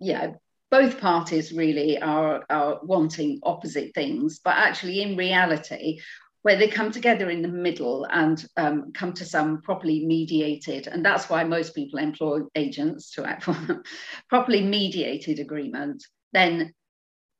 yeah, 0.00 0.32
both 0.70 1.00
parties 1.00 1.52
really 1.52 2.00
are, 2.00 2.44
are 2.50 2.80
wanting 2.82 3.40
opposite 3.44 3.94
things, 3.94 4.40
but 4.42 4.56
actually, 4.56 5.02
in 5.02 5.16
reality, 5.16 6.00
where 6.42 6.56
they 6.56 6.68
come 6.68 6.90
together 6.90 7.30
in 7.30 7.42
the 7.42 7.48
middle 7.48 8.06
and 8.10 8.44
um, 8.56 8.92
come 8.92 9.12
to 9.14 9.24
some 9.24 9.62
properly 9.62 10.04
mediated, 10.04 10.88
and 10.88 11.04
that's 11.04 11.30
why 11.30 11.44
most 11.44 11.74
people 11.74 11.98
employ 11.98 12.40
agents 12.54 13.12
to 13.12 13.24
act 13.24 13.44
for 13.44 13.82
properly 14.28 14.62
mediated 14.62 15.38
agreement, 15.38 16.04
then 16.32 16.74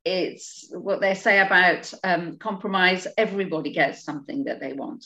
it's 0.05 0.69
what 0.71 1.01
they 1.01 1.15
say 1.15 1.41
about 1.41 1.93
um, 2.05 2.37
compromise 2.39 3.07
everybody 3.19 3.73
gets 3.73 4.05
something 4.05 4.45
that 4.45 4.61
they 4.61 4.75
want. 4.75 5.05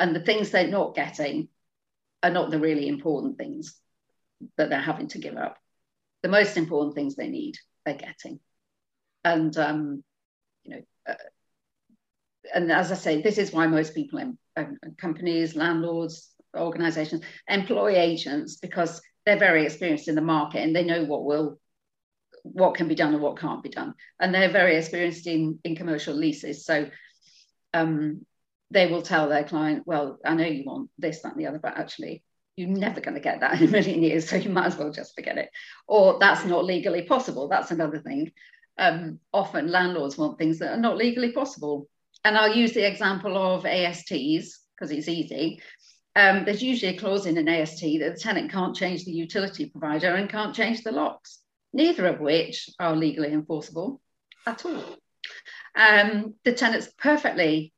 And 0.00 0.16
the 0.16 0.20
things 0.20 0.50
they're 0.50 0.66
not 0.66 0.94
getting 0.94 1.48
are 2.22 2.30
not 2.30 2.50
the 2.50 2.58
really 2.58 2.88
important 2.88 3.38
things 3.38 3.78
that 4.56 4.70
they're 4.70 4.80
having 4.80 5.08
to 5.08 5.18
give 5.18 5.36
up. 5.36 5.58
The 6.22 6.28
most 6.28 6.56
important 6.56 6.94
things 6.94 7.14
they 7.14 7.28
need, 7.28 7.56
they're 7.84 7.94
getting. 7.94 8.40
And, 9.24 9.56
um, 9.58 10.02
you 10.64 10.76
know, 10.76 10.82
uh, 11.06 11.14
and 12.54 12.72
as 12.72 12.90
I 12.90 12.94
say, 12.94 13.20
this 13.20 13.36
is 13.36 13.52
why 13.52 13.66
most 13.66 13.94
people 13.94 14.18
in 14.18 14.38
um, 14.56 14.78
companies, 14.96 15.54
landlords, 15.54 16.30
organizations 16.56 17.22
employ 17.48 17.96
agents 17.96 18.56
because 18.56 19.00
they're 19.24 19.38
very 19.38 19.64
experienced 19.64 20.08
in 20.08 20.14
the 20.14 20.20
market 20.20 20.62
and 20.62 20.74
they 20.74 20.84
know 20.84 21.04
what 21.04 21.24
will 21.24 21.60
what 22.42 22.74
can 22.74 22.88
be 22.88 22.94
done 22.94 23.12
and 23.12 23.22
what 23.22 23.38
can't 23.38 23.62
be 23.62 23.68
done. 23.68 23.94
And 24.18 24.34
they're 24.34 24.50
very 24.50 24.76
experienced 24.76 25.26
in 25.26 25.58
in 25.62 25.76
commercial 25.76 26.14
leases. 26.14 26.64
So 26.64 26.88
um, 27.74 28.24
they 28.70 28.86
will 28.86 29.02
tell 29.02 29.28
their 29.28 29.44
client 29.44 29.82
well 29.86 30.18
i 30.24 30.34
know 30.34 30.46
you 30.46 30.64
want 30.64 30.90
this 30.98 31.22
that 31.22 31.32
and 31.32 31.40
the 31.40 31.46
other 31.46 31.58
but 31.58 31.76
actually 31.76 32.22
you're 32.60 32.68
never 32.68 33.00
going 33.00 33.14
to 33.14 33.20
get 33.20 33.40
that 33.40 33.60
in 33.60 33.68
a 33.68 33.70
million 33.70 34.02
years, 34.02 34.28
so 34.28 34.36
you 34.36 34.50
might 34.50 34.66
as 34.66 34.76
well 34.76 34.92
just 34.92 35.14
forget 35.14 35.38
it. 35.38 35.50
Or 35.88 36.18
that's 36.20 36.44
not 36.44 36.64
legally 36.64 37.02
possible. 37.02 37.48
That's 37.48 37.70
another 37.70 37.98
thing. 37.98 38.32
Um, 38.78 39.18
often 39.32 39.70
landlords 39.70 40.16
want 40.16 40.38
things 40.38 40.58
that 40.58 40.72
are 40.72 40.80
not 40.80 40.96
legally 40.96 41.32
possible. 41.32 41.88
And 42.24 42.36
I'll 42.36 42.54
use 42.54 42.72
the 42.72 42.86
example 42.86 43.36
of 43.36 43.64
ASTs 43.64 44.08
because 44.08 44.90
it's 44.90 45.08
easy. 45.08 45.60
Um, 46.16 46.44
there's 46.44 46.62
usually 46.62 46.96
a 46.96 46.98
clause 46.98 47.26
in 47.26 47.38
an 47.38 47.48
AST 47.48 47.80
that 47.80 48.14
the 48.14 48.20
tenant 48.20 48.50
can't 48.50 48.76
change 48.76 49.04
the 49.04 49.12
utility 49.12 49.70
provider 49.70 50.14
and 50.14 50.28
can't 50.28 50.54
change 50.54 50.82
the 50.82 50.92
locks, 50.92 51.38
neither 51.72 52.06
of 52.06 52.20
which 52.20 52.68
are 52.78 52.96
legally 52.96 53.32
enforceable 53.32 54.00
at 54.46 54.64
all. 54.66 54.84
Um, 55.76 56.34
the 56.44 56.52
tenant's 56.52 56.88
perfectly 56.98 57.72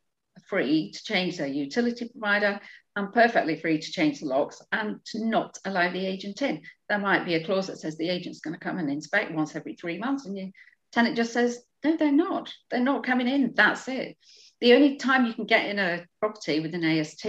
free 0.48 0.92
to 0.92 1.04
change 1.04 1.36
their 1.36 1.46
utility 1.46 2.08
provider 2.08 2.60
and 2.96 3.12
perfectly 3.12 3.56
free 3.56 3.78
to 3.78 3.92
change 3.92 4.20
the 4.20 4.26
locks 4.26 4.60
and 4.72 5.02
to 5.06 5.24
not 5.24 5.58
allow 5.64 5.90
the 5.90 6.06
agent 6.06 6.42
in. 6.42 6.62
There 6.88 6.98
might 6.98 7.24
be 7.24 7.34
a 7.34 7.44
clause 7.44 7.68
that 7.68 7.78
says 7.78 7.96
the 7.96 8.10
agent's 8.10 8.40
going 8.40 8.54
to 8.54 8.60
come 8.60 8.78
and 8.78 8.90
inspect 8.90 9.32
once 9.32 9.56
every 9.56 9.74
three 9.74 9.98
months, 9.98 10.26
and 10.26 10.36
the 10.36 10.52
tenant 10.92 11.16
just 11.16 11.32
says, 11.32 11.62
no, 11.84 11.96
they're 11.96 12.12
not. 12.12 12.52
They're 12.70 12.80
not 12.80 13.04
coming 13.04 13.28
in. 13.28 13.54
That's 13.54 13.88
it. 13.88 14.16
The 14.60 14.74
only 14.74 14.96
time 14.96 15.26
you 15.26 15.34
can 15.34 15.46
get 15.46 15.66
in 15.66 15.78
a 15.78 16.04
property 16.20 16.60
with 16.60 16.74
an 16.74 16.84
AST, 16.84 17.26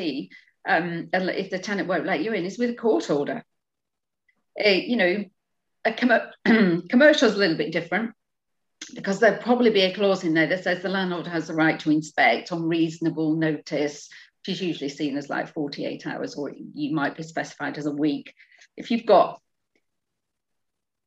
um, 0.68 1.10
if 1.14 1.50
the 1.50 1.60
tenant 1.60 1.88
won't 1.88 2.06
let 2.06 2.24
you 2.24 2.34
in, 2.34 2.46
is 2.46 2.60
with 2.60 2.70
a 2.72 2.76
court 2.76 3.10
order. 3.10 3.44
A, 4.60 4.82
you 4.82 4.98
know, 4.98 5.24
a 5.86 5.94
com- 5.94 6.84
commercial 6.90 7.30
is 7.30 7.36
a 7.36 7.38
little 7.38 7.58
bit 7.58 7.72
different 7.72 8.12
because 8.94 9.20
there'll 9.20 9.42
probably 9.42 9.70
be 9.70 9.82
a 9.82 9.94
clause 9.94 10.24
in 10.24 10.34
there 10.34 10.48
that 10.48 10.64
says 10.64 10.82
the 10.82 10.90
landlord 10.90 11.28
has 11.28 11.48
the 11.48 11.54
right 11.54 11.80
to 11.80 11.92
inspect 11.92 12.52
on 12.52 12.68
reasonable 12.68 13.36
notice 13.36 14.10
which 14.46 14.56
is 14.56 14.62
usually 14.62 14.90
seen 14.90 15.18
as 15.18 15.30
like 15.30 15.54
48 15.54 16.06
hours, 16.06 16.36
or 16.36 16.52
you 16.74 16.94
might 16.94 17.16
be 17.16 17.24
specified 17.24 17.78
as 17.78 17.86
a 17.86 17.92
week. 17.92 18.34
If 18.76 18.92
you've 18.92 19.06
got 19.06 19.40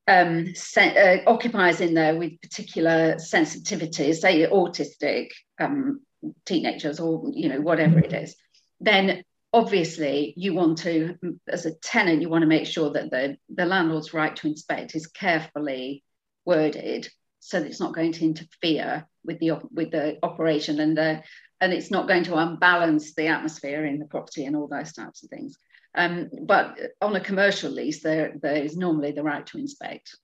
um, 0.08 0.54
uh, 0.76 1.16
occupiers 1.26 1.80
in 1.80 1.92
there 1.92 2.16
with 2.16 2.40
particular 2.40 3.16
sensitivities, 3.16 4.16
say 4.16 4.46
autistic 4.46 5.28
um, 5.60 6.00
teenagers 6.46 6.98
or 6.98 7.30
you 7.32 7.50
know 7.50 7.60
whatever 7.60 7.98
it 7.98 8.14
is, 8.14 8.36
then 8.80 9.22
obviously 9.52 10.32
you 10.36 10.54
want 10.54 10.78
to, 10.78 11.16
as 11.46 11.66
a 11.66 11.74
tenant, 11.74 12.22
you 12.22 12.30
want 12.30 12.42
to 12.42 12.48
make 12.48 12.66
sure 12.66 12.90
that 12.92 13.10
the, 13.10 13.36
the 13.54 13.66
landlord's 13.66 14.14
right 14.14 14.34
to 14.36 14.46
inspect 14.46 14.94
is 14.94 15.06
carefully 15.06 16.02
worded 16.46 17.08
so 17.46 17.60
that 17.60 17.66
it's 17.68 17.78
not 17.78 17.94
going 17.94 18.10
to 18.10 18.24
interfere 18.24 19.06
with 19.24 19.38
the 19.38 19.52
with 19.72 19.92
the 19.92 20.18
operation 20.24 20.80
and 20.80 20.98
the 20.98 21.22
and 21.60 21.72
it's 21.72 21.92
not 21.92 22.08
going 22.08 22.24
to 22.24 22.34
unbalance 22.34 23.14
the 23.14 23.28
atmosphere 23.28 23.86
in 23.86 24.00
the 24.00 24.04
property 24.06 24.44
and 24.46 24.56
all 24.56 24.66
those 24.66 24.92
types 24.92 25.22
of 25.22 25.30
things. 25.30 25.56
Um, 25.94 26.28
but 26.42 26.76
on 27.00 27.14
a 27.14 27.20
commercial 27.20 27.70
lease, 27.70 28.02
there 28.02 28.34
there 28.42 28.56
is 28.56 28.76
normally 28.76 29.12
the 29.12 29.22
right 29.22 29.46
to 29.46 29.58
inspect, 29.58 30.16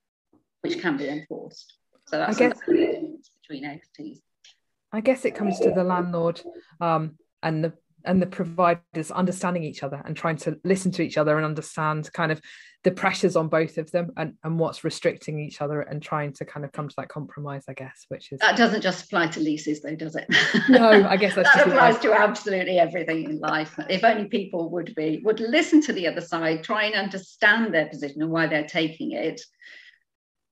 which 0.62 0.80
can 0.80 0.96
be 0.96 1.08
enforced. 1.08 1.72
So 2.08 2.18
that's 2.18 2.36
I 2.36 2.48
guess, 2.48 2.58
between 2.58 3.64
entities. 3.64 4.20
I 4.92 5.00
guess 5.00 5.24
it 5.24 5.36
comes 5.36 5.60
to 5.60 5.70
the 5.70 5.84
landlord 5.84 6.42
um, 6.80 7.16
and 7.40 7.64
the 7.64 7.72
and 8.04 8.20
the 8.20 8.26
providers 8.26 9.10
understanding 9.10 9.64
each 9.64 9.82
other 9.82 10.02
and 10.04 10.16
trying 10.16 10.36
to 10.36 10.58
listen 10.64 10.90
to 10.92 11.02
each 11.02 11.18
other 11.18 11.36
and 11.36 11.44
understand 11.44 12.12
kind 12.12 12.32
of 12.32 12.40
the 12.84 12.90
pressures 12.90 13.36
on 13.36 13.46
both 13.48 13.78
of 13.78 13.90
them 13.92 14.10
and, 14.16 14.34
and 14.42 14.58
what's 14.58 14.82
restricting 14.82 15.38
each 15.38 15.60
other 15.60 15.82
and 15.82 16.02
trying 16.02 16.32
to 16.32 16.44
kind 16.44 16.64
of 16.64 16.72
come 16.72 16.88
to 16.88 16.94
that 16.96 17.08
compromise 17.08 17.64
i 17.68 17.72
guess 17.72 18.06
which 18.08 18.32
is 18.32 18.40
that 18.40 18.56
doesn't 18.56 18.80
just 18.80 19.04
apply 19.04 19.26
to 19.28 19.38
leases 19.40 19.82
though 19.82 19.94
does 19.94 20.16
it? 20.16 20.26
No 20.68 21.06
i 21.06 21.16
guess 21.16 21.34
that's 21.34 21.52
that 21.54 21.68
applies 21.68 21.98
to 22.00 22.12
absolutely 22.12 22.78
everything 22.78 23.24
in 23.24 23.38
life. 23.38 23.74
If 23.88 24.04
only 24.04 24.26
people 24.26 24.70
would 24.70 24.94
be 24.94 25.20
would 25.24 25.40
listen 25.40 25.80
to 25.82 25.92
the 25.92 26.06
other 26.06 26.20
side 26.20 26.64
try 26.64 26.84
and 26.84 26.94
understand 26.94 27.72
their 27.72 27.86
position 27.86 28.22
and 28.22 28.30
why 28.30 28.46
they're 28.46 28.66
taking 28.66 29.12
it 29.12 29.40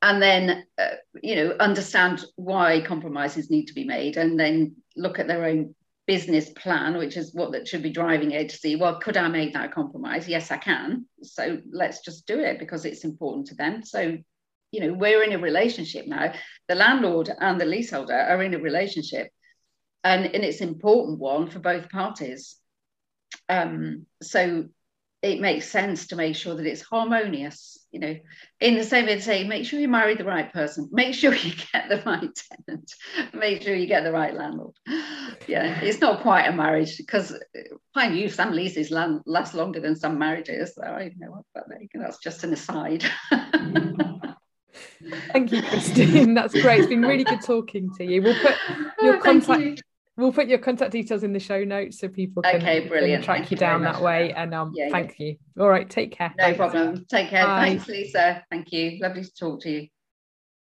and 0.03 0.23
then 0.23 0.65
uh, 0.79 0.95
you 1.23 1.37
know 1.37 1.57
understand 1.61 2.25
why 2.37 2.81
compromises 2.81 3.51
need 3.51 3.67
to 3.67 3.75
be 3.75 3.85
made 3.85 4.17
and 4.17 4.39
then 4.39 4.75
look 4.97 5.19
at 5.19 5.27
their 5.27 5.45
own 5.45 5.75
business 6.11 6.51
plan, 6.51 6.99
which 6.99 7.17
is 7.17 7.33
what 7.33 7.53
that 7.53 7.69
should 7.69 7.85
be 7.85 7.91
driving 7.93 8.33
it 8.33 8.49
to 8.49 8.57
see, 8.57 8.75
well, 8.75 8.99
could 8.99 9.17
I 9.17 9.29
make 9.29 9.53
that 9.53 9.73
compromise? 9.73 10.29
Yes, 10.29 10.51
I 10.51 10.57
can. 10.57 11.07
So 11.23 11.59
let's 11.71 12.01
just 12.01 12.27
do 12.27 12.41
it 12.41 12.59
because 12.59 12.85
it's 12.85 13.05
important 13.05 13.47
to 13.47 13.55
them. 13.55 13.85
So, 13.85 14.19
you 14.73 14.81
know, 14.81 14.93
we're 14.93 15.23
in 15.23 15.35
a 15.35 15.39
relationship 15.39 16.09
now. 16.09 16.33
The 16.67 16.75
landlord 16.75 17.31
and 17.39 17.61
the 17.61 17.65
leaseholder 17.65 18.19
are 18.19 18.43
in 18.43 18.55
a 18.55 18.59
relationship, 18.59 19.29
and, 20.03 20.27
and 20.35 20.43
it's 20.43 20.61
important 20.61 21.21
one 21.21 21.49
for 21.49 21.61
both 21.61 21.89
parties. 21.91 22.57
Um, 23.49 24.07
so 24.21 24.65
it 25.23 25.41
makes 25.41 25.69
sense 25.69 26.07
to 26.07 26.17
make 26.17 26.35
sure 26.35 26.55
that 26.55 26.67
it's 26.67 26.83
harmonious 26.83 27.79
you 27.91 28.01
know 28.01 28.17
in 28.61 28.75
the 28.75 28.85
same 28.85 29.07
way 29.07 29.17
to 29.17 29.23
say 29.23 29.45
make 29.45 29.67
sure 29.67 29.79
you 29.79 29.89
marry 29.89 30.15
the 30.15 30.25
right 30.25 30.53
person 30.53 30.89
make 30.93 31.15
sure 31.15 31.35
you 31.35 31.53
get 31.73 31.89
the 31.89 32.03
right 32.07 32.43
tenant 32.67 32.93
make 33.35 33.63
sure 33.63 33.75
you 33.75 33.87
get 33.87 34.05
the 34.05 34.13
right 34.13 34.35
landlord 34.35 34.75
yeah 35.47 35.81
it's 35.81 36.01
not 36.01 36.23
quite 36.23 36.47
a 36.47 36.53
marriage 36.53 36.97
because 36.97 37.37
find 37.95 38.13
uh, 38.13 38.17
you 38.17 38.29
some 38.29 38.53
leases 38.53 38.91
last 38.91 39.55
longer 39.55 39.81
than 39.81 39.97
some 39.97 40.19
marriages 40.19 40.75
so 40.75 40.83
i 40.83 41.11
know 41.19 41.45
but 41.55 41.65
that's 41.95 42.19
just 42.19 42.45
an 42.45 42.53
aside 42.53 43.05
Thank 45.33 45.53
you, 45.53 45.63
Christine. 45.63 46.35
That's 46.35 46.53
great. 46.61 46.81
It's 46.81 46.89
been 46.89 47.03
really 47.03 47.25
good 47.25 47.43
talking 47.43 47.91
to 47.97 48.05
you. 48.05 48.23
We'll 48.23 48.39
put 48.41 48.55
oh, 48.69 48.91
your 49.03 49.17
oh, 49.17 49.21
contact 49.21 49.61
you 49.61 49.77
we'll 50.21 50.33
put 50.33 50.47
your 50.47 50.59
contact 50.59 50.93
details 50.93 51.23
in 51.23 51.33
the 51.33 51.41
show 51.41 51.65
notes 51.65 51.99
so 51.99 52.09
people 52.09 52.43
can, 52.43 52.57
okay, 52.57 52.87
brilliant. 52.87 53.25
Track 53.25 53.39
thank 53.39 53.51
you 53.51 53.57
down 53.57 53.83
that 53.83 54.01
way. 54.01 54.33
And 54.33 54.55
um, 54.55 54.73
yeah, 54.75 54.91
thank 54.91 55.19
yeah. 55.19 55.27
you. 55.27 55.37
All 55.59 55.69
right, 55.69 55.89
take 55.89 56.13
care. 56.13 56.33
No 56.37 56.45
Thanks. 56.45 56.57
problem. 56.59 57.07
Take 57.09 57.31
care. 57.31 57.47
Bye. 57.47 57.67
Thanks, 57.67 57.89
Lisa. 57.89 58.45
Thank 58.51 58.71
you. 58.73 58.99
Lovely 59.01 59.25
to 59.25 59.35
talk 59.35 59.63
to 59.63 59.71
you. 59.71 59.89